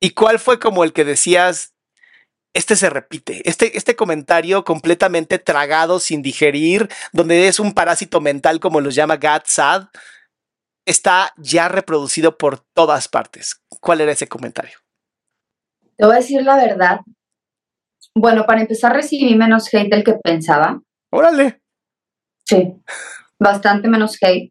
[0.00, 1.72] ¿Y cuál fue como el que decías,
[2.56, 8.60] este se repite, este, este comentario completamente tragado, sin digerir, donde es un parásito mental,
[8.60, 9.88] como los llama Gad Sad,
[10.86, 13.60] está ya reproducido por todas partes.
[13.80, 14.78] ¿Cuál era ese comentario?
[15.98, 17.00] Te voy a decir la verdad.
[18.14, 20.80] Bueno, para empezar, recibí menos hate del que pensaba.
[21.10, 21.60] Órale.
[22.46, 22.72] Sí,
[23.38, 24.50] bastante menos hate.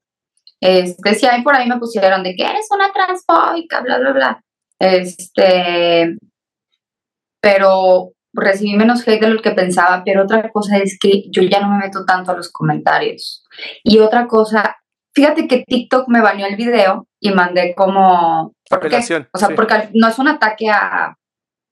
[0.62, 4.44] Este, si hay por ahí me pusieron de que eres una transfóbica, bla, bla, bla.
[4.80, 6.18] Este,
[7.46, 11.60] pero recibí menos hate de lo que pensaba, pero otra cosa es que yo ya
[11.62, 13.46] no me meto tanto a los comentarios.
[13.84, 14.78] Y otra cosa,
[15.14, 18.56] fíjate que TikTok me baneó el video y mandé como...
[18.68, 18.98] ¿por qué?
[19.32, 21.16] O sea, porque no es un ataque a,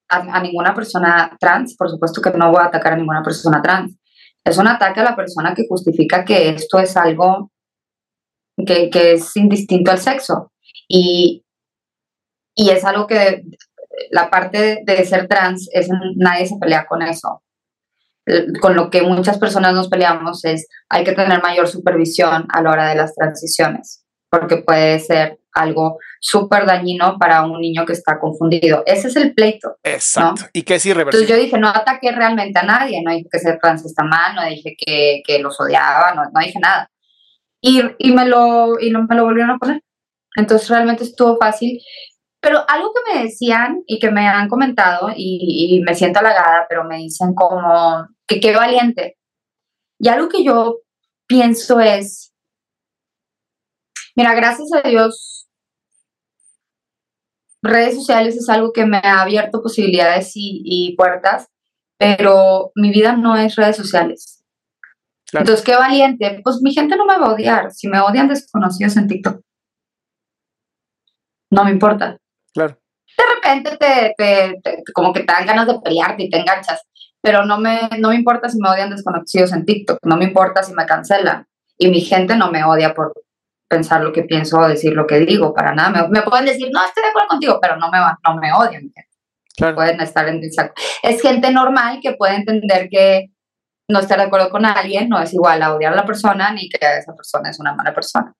[0.10, 3.98] a, ninguna persona trans, por supuesto que no voy a atacar a ninguna persona trans.
[4.44, 7.50] Es un ataque a la persona que justifica que esto es algo
[8.64, 10.52] que, que es indistinto al sexo.
[10.88, 11.44] Y,
[12.56, 13.42] y es algo que
[14.12, 17.44] la parte de, ser trans, es, nadie se pelea con eso.
[18.62, 22.72] Con lo que muchas personas nos peleamos es, hay que tener mayor supervisión a la
[22.72, 28.20] hora de las transiciones, porque puede ser algo súper dañino para un niño que está
[28.20, 28.82] confundido.
[28.86, 29.76] Ese es el pleito.
[29.84, 30.46] Exacto.
[30.54, 31.26] Y que es irreversible.
[31.26, 34.36] Entonces yo dije, no ataqué realmente a nadie, no dije que ser trans está mal,
[34.36, 36.90] no dije que, que los odiaba, no, no dije nada.
[37.62, 39.82] Y, y, me, lo, y me lo volvieron a poner.
[40.36, 41.80] Entonces realmente estuvo fácil.
[42.44, 46.66] Pero algo que me decían y que me han comentado, y, y me siento halagada,
[46.68, 49.18] pero me dicen como que qué valiente.
[49.98, 50.80] Y algo que yo
[51.26, 52.34] pienso es,
[54.18, 55.48] mira, gracias a Dios,
[57.62, 61.48] redes sociales es algo que me ha abierto posibilidades y, y puertas,
[61.98, 64.44] pero mi vida no es redes sociales.
[65.32, 66.42] Entonces, qué valiente.
[66.44, 67.72] Pues mi gente no me va a odiar.
[67.72, 69.42] Si me odian desconocidos en TikTok,
[71.52, 72.18] no me importa.
[72.54, 72.78] Claro.
[73.18, 74.62] De repente te,
[74.94, 76.82] como que te dan ganas de pelearte y te enganchas,
[77.22, 80.64] pero no me, no me importa si me odian desconocidos en TikTok, no me importa
[80.64, 81.48] si me cancelan.
[81.78, 83.14] Y mi gente no me odia por
[83.68, 86.08] pensar lo que pienso o decir lo que digo, para nada.
[86.08, 88.92] Me, pueden decir, no, estoy de acuerdo contigo, pero no me, no me odian.
[89.56, 89.76] Claro.
[89.76, 90.42] Pueden estar en
[91.04, 93.32] Es gente normal que puede entender que
[93.90, 96.70] no estar de acuerdo con alguien no es igual a odiar a la persona ni
[96.70, 98.34] que esa persona es una mala persona.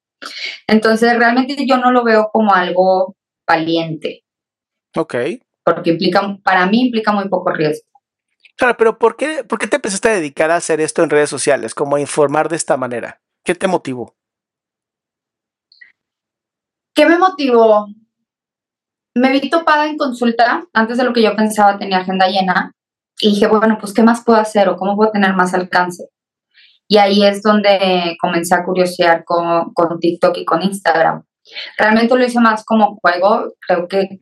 [0.68, 3.16] Entonces, realmente yo no lo veo como algo
[3.48, 4.24] valiente.
[4.96, 5.16] Ok.
[5.64, 7.88] Porque implica, para mí implica muy poco riesgo.
[8.56, 11.30] Claro, pero ¿por qué, ¿por qué te empezaste a dedicar a hacer esto en redes
[11.30, 11.74] sociales?
[11.74, 13.22] Como a informar de esta manera.
[13.44, 14.16] ¿Qué te motivó?
[16.94, 17.88] ¿Qué me motivó?
[19.16, 22.72] Me vi topada en consulta, antes de lo que yo pensaba tenía agenda llena,
[23.20, 26.10] y dije, bueno, pues ¿qué más puedo hacer o cómo puedo tener más alcance?
[26.88, 31.24] Y ahí es donde comencé a curiosear con, con TikTok y con Instagram.
[31.78, 34.20] Realmente lo hice más como juego, creo que,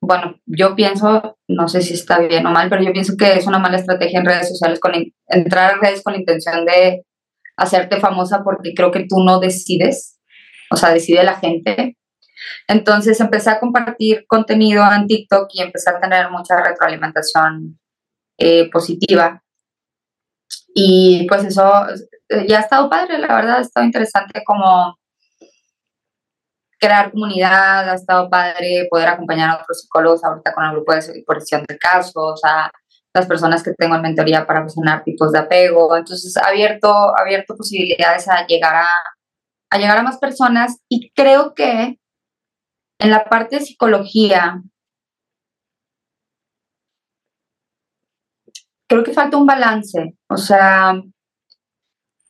[0.00, 3.46] bueno, yo pienso, no sé si está bien o mal, pero yo pienso que es
[3.46, 4.92] una mala estrategia en redes sociales con
[5.26, 7.04] entrar a redes con la intención de
[7.56, 10.18] hacerte famosa porque creo que tú no decides,
[10.70, 11.96] o sea, decide la gente.
[12.68, 17.78] Entonces empecé a compartir contenido en TikTok y empecé a tener mucha retroalimentación
[18.38, 19.42] eh, positiva.
[20.74, 21.86] Y pues eso
[22.46, 24.96] ya ha estado padre, la verdad, ha estado interesante como
[26.78, 30.98] crear comunidad, ha estado padre poder acompañar a otros psicólogos ahorita con el grupo de
[30.98, 32.70] exposición de casos, a
[33.14, 35.96] las personas que tengo en mentoría para fusionar tipos de apego.
[35.96, 38.88] Entonces, ha abierto, abierto posibilidades a llegar a,
[39.70, 41.98] a llegar a más personas y creo que
[43.00, 44.62] en la parte de psicología,
[48.88, 50.16] creo que falta un balance.
[50.28, 50.94] O sea,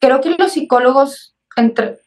[0.01, 1.99] creo que los psicólogos entre,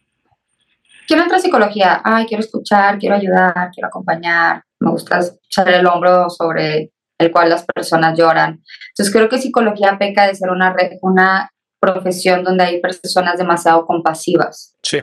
[1.11, 5.85] quiero entrar a psicología, ay, quiero escuchar, quiero ayudar, quiero acompañar, me gusta echar el
[5.85, 8.63] hombro sobre el cual las personas lloran.
[8.91, 14.77] Entonces creo que psicología peca de ser una, una profesión donde hay personas demasiado compasivas.
[14.81, 15.01] Sí.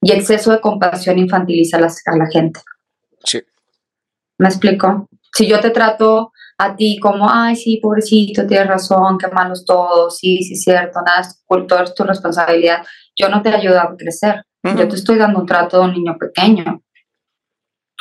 [0.00, 2.58] Y exceso de compasión infantiliza a la, a la gente.
[3.22, 3.40] Sí.
[4.38, 5.08] ¿Me explico?
[5.32, 10.18] Si yo te trato a ti como, ay, sí, pobrecito, tienes razón, qué malos todos,
[10.18, 14.44] sí, sí, cierto, nada, es todo es tu responsabilidad, yo no te ayudo a crecer.
[14.62, 16.82] Yo te estoy dando un trato de un niño pequeño.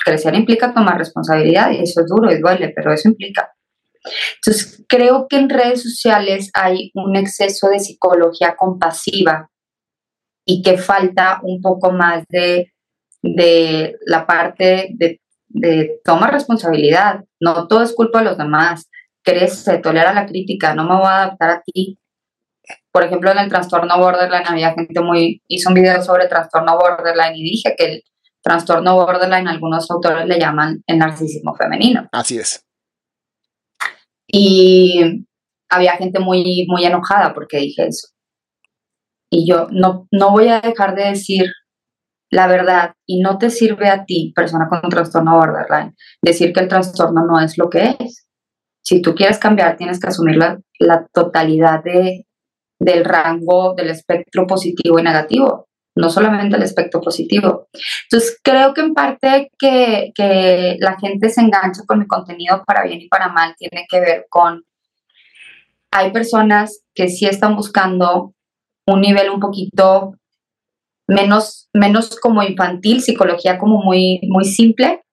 [0.03, 3.51] Crecer implica tomar responsabilidad y eso es duro y duele, pero eso implica.
[4.35, 9.49] Entonces, creo que en redes sociales hay un exceso de psicología compasiva
[10.45, 12.73] y que falta un poco más de,
[13.21, 18.89] de la parte de, de responsabilidad, no todo es culpa de los demás,
[19.23, 21.99] crece, tolera la crítica, no me voy a adaptar a ti.
[22.91, 27.35] Por ejemplo, en el trastorno borderline había gente muy, hizo un video sobre trastorno borderline
[27.35, 28.03] y dije que el
[28.41, 32.07] trastorno borderline algunos autores le llaman el narcisismo femenino.
[32.11, 32.65] Así es.
[34.27, 35.25] Y
[35.69, 38.09] había gente muy, muy enojada porque dije eso.
[39.29, 41.45] Y yo no, no voy a dejar de decir
[42.29, 46.67] la verdad y no te sirve a ti, persona con trastorno borderline, decir que el
[46.67, 48.27] trastorno no es lo que es.
[48.83, 52.25] Si tú quieres cambiar, tienes que asumir la, la totalidad de,
[52.81, 57.67] del rango del espectro positivo y negativo, no solamente el espectro positivo.
[58.03, 62.83] Entonces, creo que en parte que, que la gente se engancha con mi contenido para
[62.83, 64.63] bien y para mal tiene que ver con,
[65.91, 68.33] hay personas que sí están buscando
[68.87, 70.15] un nivel un poquito
[71.07, 75.03] menos, menos como infantil, psicología como muy, muy simple,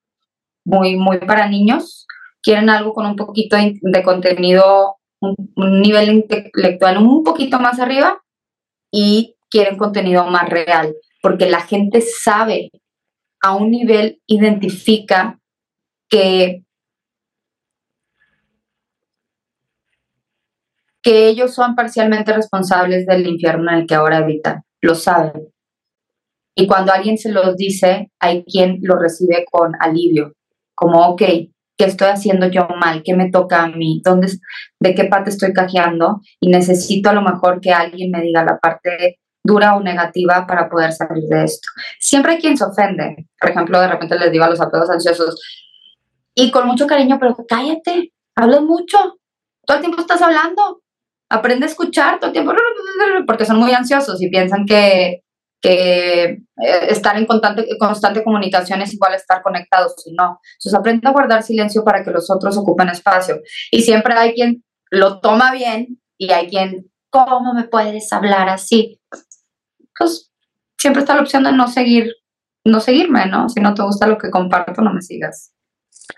[0.64, 2.07] muy, muy para niños.
[2.40, 8.22] Quieren algo con un poquito de, contenido, un, nivel intelectual un poquito más arriba
[8.90, 12.70] y quieren contenido más real, porque la gente sabe,
[13.40, 15.38] a un nivel identifica
[16.09, 16.64] que,
[21.02, 25.48] que ellos son parcialmente responsables del infierno en el que ahora habitan, lo saben.
[26.54, 30.35] Y cuando alguien se los dice, hay quien lo recibe con alivio,
[30.74, 31.22] como, ok,
[31.78, 33.02] ¿qué estoy haciendo yo mal?
[33.04, 34.02] ¿Qué me toca a mí?
[34.04, 34.28] ¿Dónde,
[34.80, 36.20] ¿De qué parte estoy cajeando?
[36.40, 40.68] Y necesito a lo mejor que alguien me diga la parte dura o negativa para
[40.68, 41.68] poder salir de esto.
[42.00, 43.28] Siempre hay quien se ofende.
[43.40, 45.40] Por ejemplo, de repente les digo a los apegos ansiosos,
[46.34, 49.18] y con mucho cariño, pero cállate, hablas mucho,
[49.66, 50.82] todo el tiempo estás hablando,
[51.28, 52.52] aprende a escuchar todo el tiempo,
[53.26, 55.24] porque son muy ansiosos y piensan que
[55.60, 56.40] que eh,
[56.88, 60.40] estar en constante, constante comunicación es igual estar conectados, si no.
[60.58, 63.40] Entonces aprende a guardar silencio para que los otros ocupen espacio.
[63.70, 69.00] Y siempre hay quien lo toma bien y hay quien, ¿cómo me puedes hablar así?
[69.96, 70.30] Pues
[70.78, 72.14] siempre está la opción de no seguir,
[72.64, 73.48] no seguirme, ¿no?
[73.48, 75.52] Si no te gusta lo que comparto, no me sigas.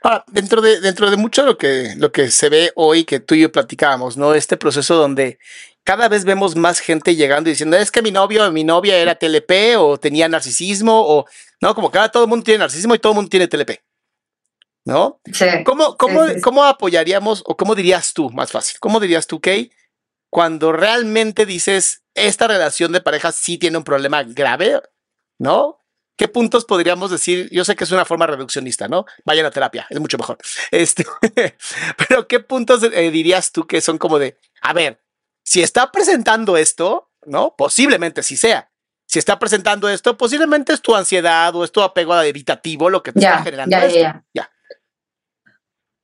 [0.02, 3.34] Ahora, dentro de, dentro de mucho lo que, lo que se ve hoy que tú
[3.34, 4.34] y yo platicábamos, ¿no?
[4.34, 5.38] Este proceso donde
[5.84, 8.96] cada vez vemos más gente llegando y diciendo, es que mi novio o mi novia
[8.96, 11.26] era TLP o tenía narcisismo o,
[11.60, 13.80] no, como que ahora todo el mundo tiene narcisismo y todo el mundo tiene TLP.
[14.84, 15.20] ¿No?
[15.32, 15.46] Sí.
[15.64, 19.70] ¿Cómo, cómo, ¿Cómo apoyaríamos o cómo dirías tú, más fácil, cómo dirías tú, Kay,
[20.30, 24.80] cuando realmente dices, esta relación de pareja sí tiene un problema grave,
[25.38, 25.80] ¿no?
[26.16, 27.48] ¿Qué puntos podríamos decir?
[27.50, 29.06] Yo sé que es una forma reduccionista, ¿no?
[29.24, 30.38] Vayan a terapia, es mucho mejor.
[30.70, 31.04] Este,
[32.08, 35.02] pero ¿qué puntos eh, dirías tú que son como de, a ver,
[35.50, 37.56] si está presentando esto, ¿no?
[37.58, 38.70] Posiblemente sí sea.
[39.08, 43.10] Si está presentando esto, posiblemente es tu ansiedad o es tu apego evitativo lo que
[43.10, 43.98] te está generando ya, esto.
[43.98, 44.50] Ya, ya.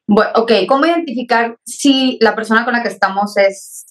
[0.08, 3.86] Bueno, ok, ¿cómo identificar si la persona con la que estamos es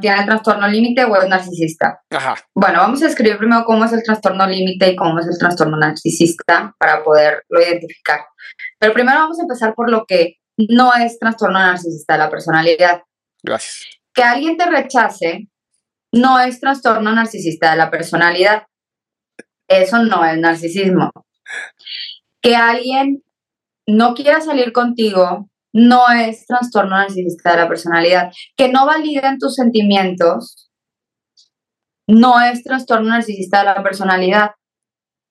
[0.00, 2.04] tiene el trastorno límite o es narcisista?
[2.08, 2.36] Ajá.
[2.54, 5.76] Bueno, vamos a escribir primero cómo es el trastorno límite y cómo es el trastorno
[5.76, 8.20] narcisista para poderlo identificar.
[8.78, 13.02] Pero primero vamos a empezar por lo que no es trastorno narcisista de la personalidad.
[13.42, 15.48] Gracias que alguien te rechace
[16.12, 18.64] no es trastorno narcisista de la personalidad.
[19.68, 21.10] Eso no es narcisismo.
[22.40, 23.22] Que alguien
[23.86, 28.32] no quiera salir contigo no es trastorno narcisista de la personalidad.
[28.56, 30.70] Que no validen tus sentimientos
[32.08, 34.50] no es trastorno narcisista de la personalidad.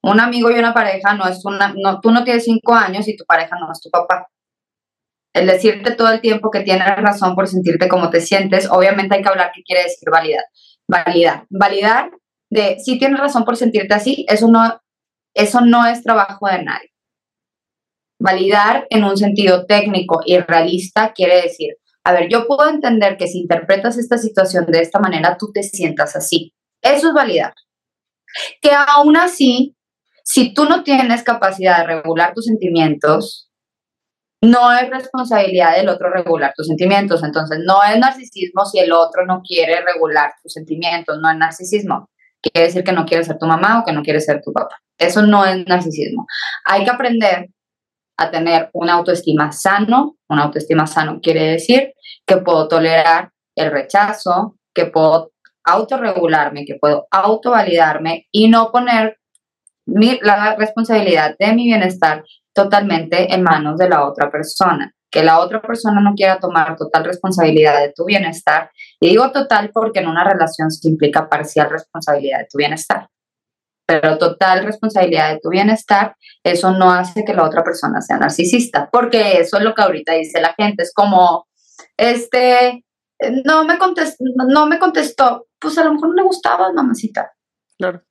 [0.01, 3.17] Un amigo y una pareja no es una, no, tú no tienes cinco años y
[3.17, 4.29] tu pareja no es tu papá
[5.33, 9.21] el decirte todo el tiempo que tienes razón por sentirte como te sientes, obviamente hay
[9.21, 10.43] que hablar qué quiere decir validar.
[10.87, 11.45] Validar.
[11.49, 12.11] Validar
[12.49, 14.81] de si tienes razón por sentirte así, eso no,
[15.33, 16.89] eso no es trabajo de nadie.
[18.19, 23.27] Validar en un sentido técnico y realista quiere decir, a ver, yo puedo entender que
[23.27, 26.53] si interpretas esta situación de esta manera, tú te sientas así.
[26.81, 27.53] Eso es validar.
[28.61, 29.75] Que aún así,
[30.23, 33.48] si tú no tienes capacidad de regular tus sentimientos,
[34.41, 37.23] no es responsabilidad del otro regular tus sentimientos.
[37.23, 42.09] Entonces, no es narcisismo si el otro no quiere regular tus sentimientos, no es narcisismo.
[42.41, 44.77] Quiere decir que no quiere ser tu mamá o que no quiere ser tu papá.
[44.97, 46.25] Eso no es narcisismo.
[46.65, 47.49] Hay que aprender
[48.17, 50.15] a tener una autoestima sano.
[50.29, 51.93] Una autoestima sano quiere decir
[52.25, 55.31] que puedo tolerar el rechazo, que puedo
[55.65, 59.17] autorregularme, que puedo autovalidarme y no poner
[59.85, 62.23] la responsabilidad de mi bienestar
[62.53, 64.93] totalmente en manos de la otra persona.
[65.11, 68.69] Que la otra persona no quiera tomar total responsabilidad de tu bienestar.
[68.99, 73.07] Y digo total porque en una relación se implica parcial responsabilidad de tu bienestar.
[73.89, 78.87] pero total responsabilidad de tu bienestar, eso no hace que la otra persona sea narcisista,
[78.91, 81.47] porque eso es lo que ahorita dice la gente, es como,
[81.97, 82.85] este,
[83.45, 87.31] no me contestó, no me contestó, pues a lo mejor no le gustaba, mamacita.
[87.79, 88.03] Claro.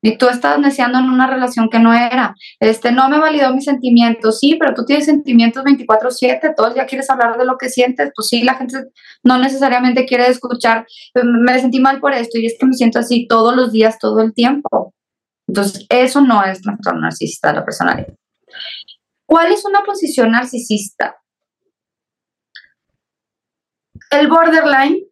[0.00, 2.34] Y tú estás deseando en una relación que no era.
[2.60, 4.38] Este, no me validó mis sentimientos.
[4.38, 8.10] Sí, pero tú tienes sentimientos 24/7, todo el día quieres hablar de lo que sientes.
[8.14, 8.84] Pues sí, la gente
[9.24, 13.26] no necesariamente quiere escuchar, me sentí mal por esto y es que me siento así
[13.26, 14.94] todos los días, todo el tiempo.
[15.48, 18.14] Entonces, eso no es trastorno narcisista de la personalidad.
[19.26, 21.16] ¿Cuál es una posición narcisista?
[24.10, 25.04] El borderline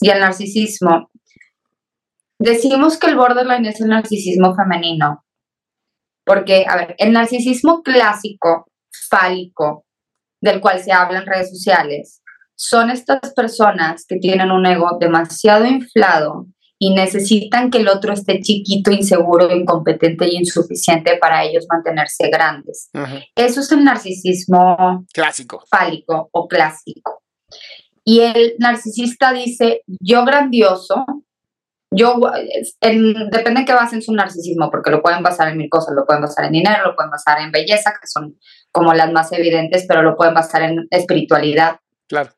[0.00, 1.09] y el narcisismo
[2.40, 5.26] Decimos que el borderline es el narcisismo femenino,
[6.24, 8.66] porque, a ver, el narcisismo clásico,
[9.10, 9.84] fálico,
[10.40, 12.22] del cual se habla en redes sociales,
[12.56, 16.46] son estas personas que tienen un ego demasiado inflado
[16.78, 22.88] y necesitan que el otro esté chiquito, inseguro, incompetente y insuficiente para ellos mantenerse grandes.
[23.34, 25.62] Eso es el narcisismo clásico.
[25.68, 27.22] Fálico o clásico.
[28.02, 31.04] Y el narcisista dice, yo grandioso,
[31.92, 32.20] yo,
[32.80, 36.22] depende de qué basen su narcisismo, porque lo pueden basar en mil cosas, lo pueden
[36.22, 38.38] basar en dinero, lo pueden basar en belleza, que son
[38.70, 41.80] como las más evidentes, pero lo pueden basar en espiritualidad.
[42.08, 42.30] Claro.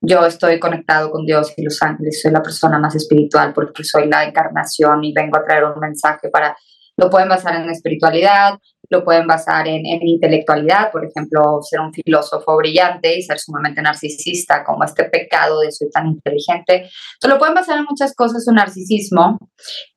[0.00, 4.06] Yo estoy conectado con Dios y los ángeles, soy la persona más espiritual porque soy
[4.06, 6.56] la encarnación y vengo a traer un mensaje para,
[6.96, 8.60] lo pueden basar en espiritualidad,
[8.90, 14.64] lo pueden basar en, intelectualidad, por ejemplo, ser un filósofo brillante y ser sumamente narcisista,
[14.64, 16.74] como este pecado de soy tan inteligente.
[16.74, 19.38] Entonces, lo pueden basar en muchas cosas, su narcisismo,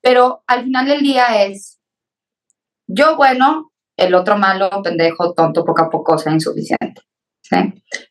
[0.02, 1.80] pero al final del día es
[2.88, 7.02] yo bueno, el otro malo, pendejo, tonto, poco a poco, sea insuficiente.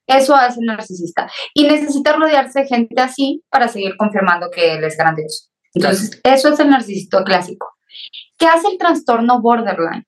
[0.06, 1.30] Eso hace el narcisista.
[1.54, 5.48] Y necesita rodearse de gente así para seguir confirmando que él es grandioso.
[5.74, 7.66] Entonces, eso es el narcisista clásico.
[8.38, 10.04] ¿Qué hace el trastorno borderline?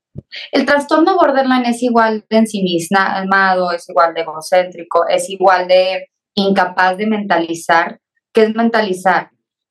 [0.50, 6.96] El trastorno borderline es igual de ensimismado, es igual de egocéntrico, es igual de incapaz
[6.96, 8.00] de mentalizar.
[8.32, 9.30] ¿Qué es mentalizar?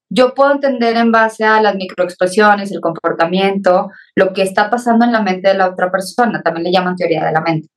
[0.09, 5.13] Yo puedo entender en base a las microexpresiones, el comportamiento, lo que está pasando en
[5.13, 6.41] la mente de la otra persona.
[6.41, 7.69] También le llaman teoría de la mente.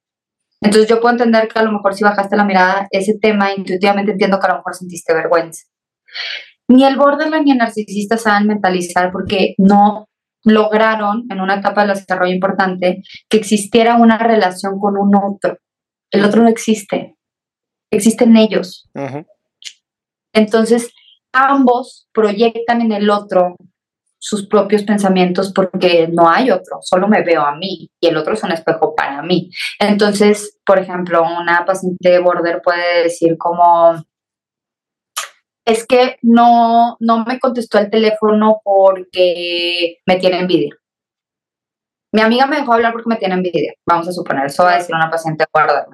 [0.60, 4.12] Entonces yo puedo entender que a lo mejor si bajaste la mirada, ese tema intuitivamente
[4.12, 5.64] entiendo que a lo mejor sentiste vergüenza.
[6.68, 10.08] Ni el borderline ni el narcisista saben mentalizar porque no
[10.44, 15.58] lograron en una etapa del desarrollo importante que existiera una relación con un otro.
[16.10, 17.16] El otro no existe,
[17.90, 18.88] existen ellos.
[20.32, 20.92] Entonces,
[21.32, 23.56] ambos proyectan en el otro
[24.18, 28.32] sus propios pensamientos porque no hay otro, solo me veo a mí y el otro
[28.32, 29.50] es un espejo para mí.
[29.78, 34.02] Entonces, por ejemplo, una paciente de border puede decir como,
[35.64, 40.74] es que no, no me contestó el teléfono porque me tiene envidia.
[42.12, 43.72] Mi amiga me dejó hablar porque me tiene envidia.
[43.86, 45.86] Vamos a suponer, eso va a decir una paciente guardada.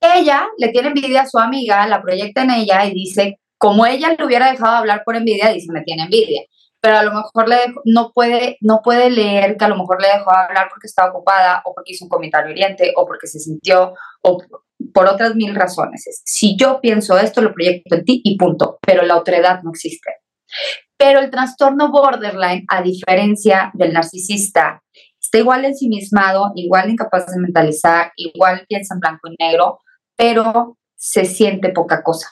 [0.00, 4.14] Ella le tiene envidia a su amiga, la proyecta en ella y dice, como ella
[4.16, 6.42] le hubiera dejado hablar por envidia, dice, me tiene envidia.
[6.80, 10.08] Pero a lo mejor le no, puede, no puede leer que a lo mejor le
[10.08, 13.94] dejó hablar porque estaba ocupada o porque hizo un comentario hiriente o porque se sintió
[14.22, 14.38] o
[14.92, 16.22] por otras mil razones.
[16.24, 20.10] Si yo pienso esto, lo proyecto en ti y punto, pero la otredad no existe.
[20.96, 24.82] Pero el trastorno borderline, a diferencia del narcisista,
[25.20, 29.80] está igual ensimismado, igual incapaz de mentalizar, igual piensa en blanco y negro,
[30.16, 32.28] pero se siente poca cosa.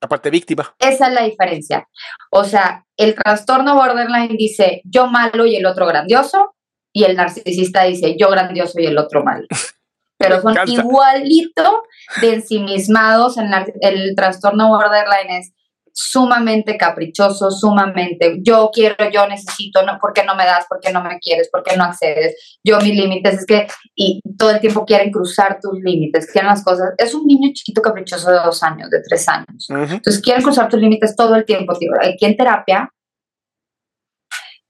[0.00, 0.74] Aparte víctima.
[0.78, 1.88] Esa es la diferencia.
[2.30, 6.54] O sea, el trastorno borderline dice yo malo y el otro grandioso,
[6.92, 9.46] y el narcisista dice yo grandioso y el otro malo.
[10.18, 11.82] pero son igualito
[12.20, 13.50] de ensimismados en
[13.80, 15.52] el trastorno borderline es
[15.98, 20.66] sumamente caprichoso, sumamente yo quiero, yo necesito, no, ¿por qué no me das?
[20.68, 21.48] ¿Por qué no me quieres?
[21.48, 22.58] ¿Por qué no accedes?
[22.62, 26.62] Yo mis límites es que y todo el tiempo quieren cruzar tus límites, quieren las
[26.62, 26.90] cosas.
[26.98, 29.68] Es un niño chiquito caprichoso de dos años, de tres años.
[29.70, 31.72] Entonces quieren cruzar tus límites todo el tiempo.
[31.72, 31.92] Tío.
[31.98, 32.90] Aquí en terapia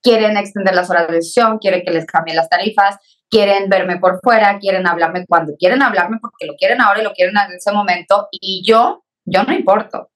[0.00, 2.98] quieren extender las horas de sesión, quieren que les cambien las tarifas,
[3.30, 7.12] quieren verme por fuera, quieren hablarme cuando quieren hablarme porque lo quieren ahora y lo
[7.12, 10.10] quieren en ese momento y yo, yo no importo.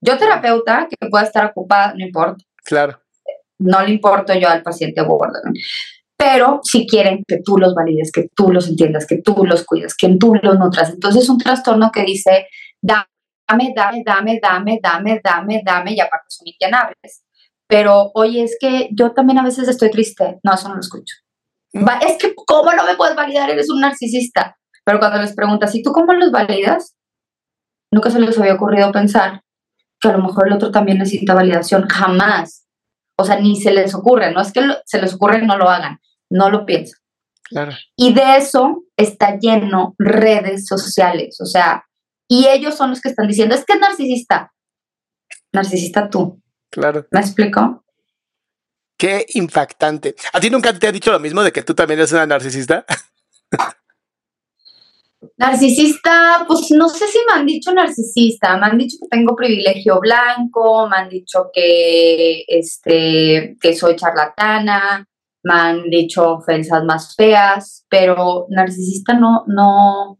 [0.00, 2.44] Yo terapeuta que pueda estar ocupada, no importa.
[2.64, 3.00] Claro.
[3.58, 5.58] No le importo yo al paciente borderline.
[6.16, 9.94] Pero si quieren que tú los valides, que tú los entiendas, que tú los cuidas,
[9.94, 10.90] que tú los nutras.
[10.90, 12.48] Entonces es un trastorno que dice,
[12.80, 13.06] dame,
[13.74, 17.24] dame, dame, dame, dame, dame, dame, y aparte son inquienables.
[17.68, 20.38] Pero, oye, es que yo también a veces estoy triste.
[20.42, 21.16] No, eso no lo escucho
[22.00, 23.50] es que, ¿cómo no me puedes validar?
[23.50, 24.56] Eres un narcisista.
[24.84, 26.94] Pero cuando les preguntas, ¿y tú cómo los validas?
[27.92, 29.42] Nunca se les había ocurrido pensar
[30.00, 31.88] que a lo mejor el otro también necesita validación.
[31.88, 32.66] Jamás.
[33.18, 35.98] O sea, ni se les ocurre, no es que se les ocurre no lo hagan,
[36.30, 37.00] no lo piensan.
[37.44, 37.72] Claro.
[37.96, 41.84] Y de eso está lleno redes sociales, o sea,
[42.28, 44.52] y ellos son los que están diciendo, es que es narcisista.
[45.52, 46.42] Narcisista tú.
[46.70, 47.06] Claro.
[47.10, 47.84] ¿Me explico?
[48.96, 50.14] Qué impactante.
[50.32, 52.84] ¿A ti nunca te ha dicho lo mismo de que tú también eres una narcisista?
[55.38, 60.00] Narcisista, pues no sé si me han dicho narcisista, me han dicho que tengo privilegio
[60.00, 65.06] blanco, me han dicho que, este, que soy charlatana,
[65.42, 70.18] me han dicho ofensas más feas, pero narcisista no, no,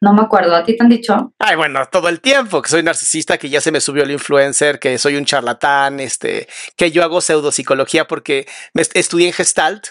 [0.00, 0.54] no me acuerdo.
[0.54, 1.32] ¿A ti te han dicho?
[1.38, 4.78] Ay, bueno, todo el tiempo que soy narcisista, que ya se me subió el influencer,
[4.78, 9.86] que soy un charlatán, este, que yo hago pseudopsicología porque me estudié en Gestalt,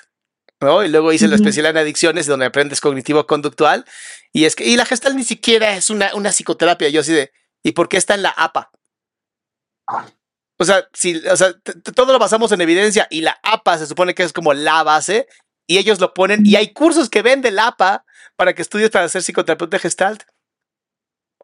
[0.62, 0.84] ¿no?
[0.84, 3.86] Y luego hice la especial en adicciones, donde aprendes cognitivo-conductual.
[4.32, 6.90] Y es que, y la Gestalt ni siquiera es una, una psicoterapia.
[6.90, 7.32] Yo así de,
[7.64, 8.72] ¿y por qué está en la APA?
[10.60, 11.54] O sea, si, o sea,
[11.96, 15.28] todo lo basamos en evidencia y la APA se supone que es como la base
[15.68, 19.10] y ellos lo ponen y hay cursos que venden la APA para que estudies para
[19.10, 20.24] ser psicoterapeuta gestalt.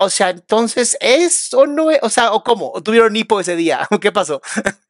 [0.02, 2.00] O sea, entonces, ¿es o no es?
[2.02, 2.72] O sea, ¿o cómo?
[2.72, 3.88] ¿O tuvieron hipo ese día?
[4.02, 4.42] ¿Qué pasó?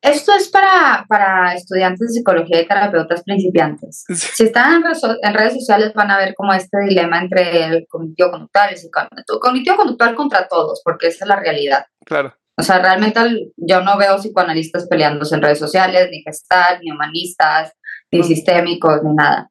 [0.00, 4.04] Esto es para, para estudiantes de psicología y terapeutas principiantes.
[4.08, 4.84] Si están
[5.22, 8.78] en, redes sociales van a ver como este dilema entre el cognitivo conductual y el
[8.78, 9.40] psicoanalítico.
[9.40, 11.86] Cognitivo conductual contra todos, porque esa es la realidad.
[12.04, 12.32] Claro.
[12.56, 13.20] O sea, realmente
[13.56, 17.72] yo no veo psicoanalistas peleándose en redes sociales, ni gestal, ni humanistas,
[18.12, 19.50] ni sistémicos, ni nada.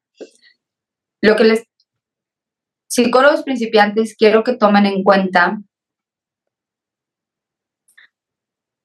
[1.20, 1.64] Lo que les,
[2.88, 5.58] psicólogos principiantes, quiero que tomen en cuenta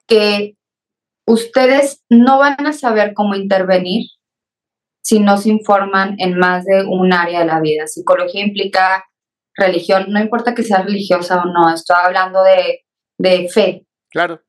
[0.08, 0.56] que
[1.26, 4.08] ustedes no van a saber cómo intervenir
[5.04, 7.88] si no se informan en más de un área de la vida.
[7.88, 9.06] Psicología implica
[9.56, 12.86] religión, no importa que sea religiosa o no, estoy hablando de,
[13.18, 13.86] de fe.
[14.10, 14.42] Claro.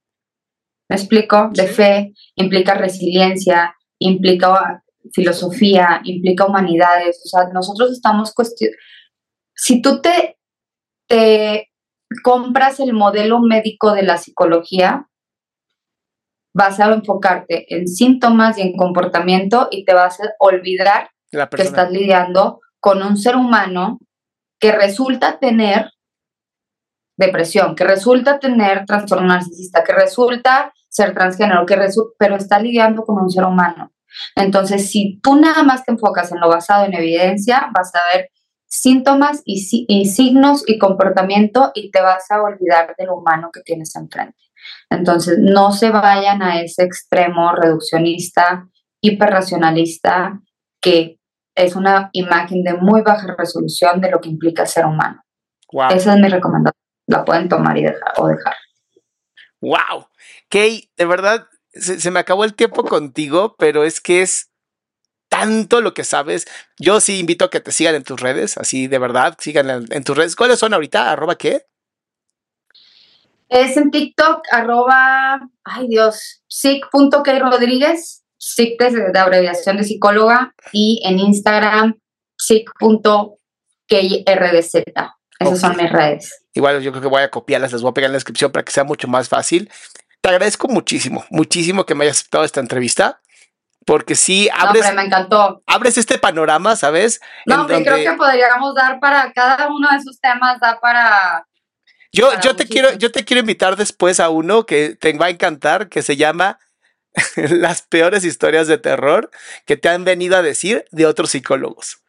[0.89, 1.51] ¿Me explico?
[1.53, 8.78] De fe, implica resiliencia, implica filosofía, implica humanidades, o sea, nosotros estamos cuestionando,
[9.55, 10.38] si tú te,
[11.07, 11.70] te
[12.22, 15.09] compras el modelo médico de la psicología,
[16.55, 21.90] vas a enfocarte en síntomas y en comportamiento y te vas a olvidar que estás
[21.90, 23.98] lidiando con un ser humano
[24.61, 25.90] que resulta tener
[27.16, 31.76] depresión, que resulta tener trastorno narcisista, que resulta ser transgénero, que
[32.18, 33.90] pero está lidiando con un ser humano.
[34.37, 38.31] Entonces, si tú nada más te enfocas en lo basado en evidencia, vas a ver
[38.67, 39.59] síntomas y,
[40.07, 44.39] signos y comportamiento y te vas a olvidar de lo humano que tienes enfrente.
[44.91, 48.69] Entonces, no se vayan a ese extremo reduccionista,
[49.01, 50.41] hiperracionalista,
[50.81, 51.19] que
[51.55, 55.23] es una imagen de muy baja resolución de lo que implica ser humano.
[55.91, 56.81] Esa es mi recomendación.
[57.07, 58.55] La pueden tomar y dejar o dejar.
[59.61, 60.09] Wow.
[60.49, 64.51] Kay, de verdad, se, me acabó el tiempo contigo, pero es que es
[65.29, 66.47] tanto lo que sabes.
[66.79, 70.05] Yo sí invito a que te sigan en tus redes, así de verdad, sigan en,
[70.05, 70.37] tus redes.
[70.37, 71.11] ¿Cuáles son ahorita?
[71.11, 71.66] ¿Arroba qué?
[73.49, 81.99] Es en TikTok, arroba, ay Dios, sic.krodríguez, sic de, abreviación de psicóloga, y en Instagram,
[82.39, 83.39] sic.krdz.
[85.41, 86.47] Esas son mis redes.
[86.55, 88.64] Igual yo creo que voy a copiarlas, las voy a pegar en la descripción para
[88.64, 89.70] que sea mucho más fácil
[90.25, 93.20] te agradezco muchísimo, muchísimo que me hayas aceptado esta entrevista.
[93.85, 94.95] Porque sí abres.
[94.95, 95.62] me encantó.
[95.66, 97.20] Abres este panorama, ¿sabes?
[97.45, 101.47] No, creo que podríamos dar para cada uno de esos temas, da para.
[102.11, 105.31] Yo, yo te quiero, yo te quiero invitar después a uno que te va a
[105.31, 106.59] encantar, que se llama
[107.37, 109.31] Las peores historias de terror
[109.66, 112.03] que te han venido a decir de otros psicólogos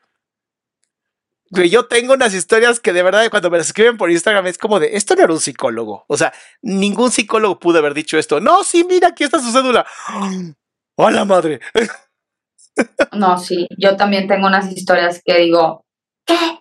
[1.52, 4.80] yo tengo unas historias que de verdad cuando me las escriben por Instagram es como
[4.80, 6.06] de, esto no era un psicólogo.
[6.08, 8.40] O sea, ningún psicólogo pudo haber dicho esto.
[8.40, 9.86] No, sí, mira, aquí está su cédula.
[10.98, 11.60] ¡Hola, madre!
[13.14, 15.86] No, sí, yo también tengo unas historias que digo,
[16.26, 16.60] ¿qué?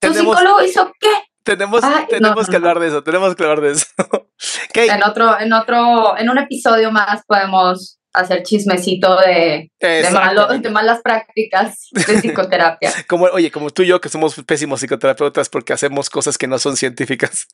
[0.00, 1.08] ¿Tu psicólogo hizo qué?
[1.44, 3.86] Tenemos, tenemos que hablar de eso, tenemos que hablar de eso.
[4.74, 11.88] En otro, en otro, en un episodio más podemos hacer chismecito de, de, malas prácticas
[11.92, 12.90] de psicoterapia.
[13.08, 16.58] como, oye, como tú y yo que somos pésimos psicoterapeutas porque hacemos cosas que no
[16.58, 17.48] son científicas.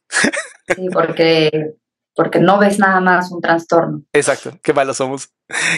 [0.74, 1.74] sí, porque,
[2.14, 4.02] porque no ves nada más un trastorno.
[4.12, 5.30] Exacto, qué malos somos.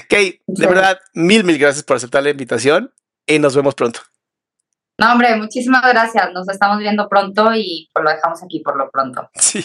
[0.09, 2.93] Kay, de verdad, mil, mil gracias por aceptar la invitación
[3.27, 4.01] y nos vemos pronto.
[4.99, 6.31] No, hombre, muchísimas gracias.
[6.33, 9.31] Nos estamos viendo pronto y pues lo dejamos aquí por lo pronto.
[9.35, 9.65] Sí.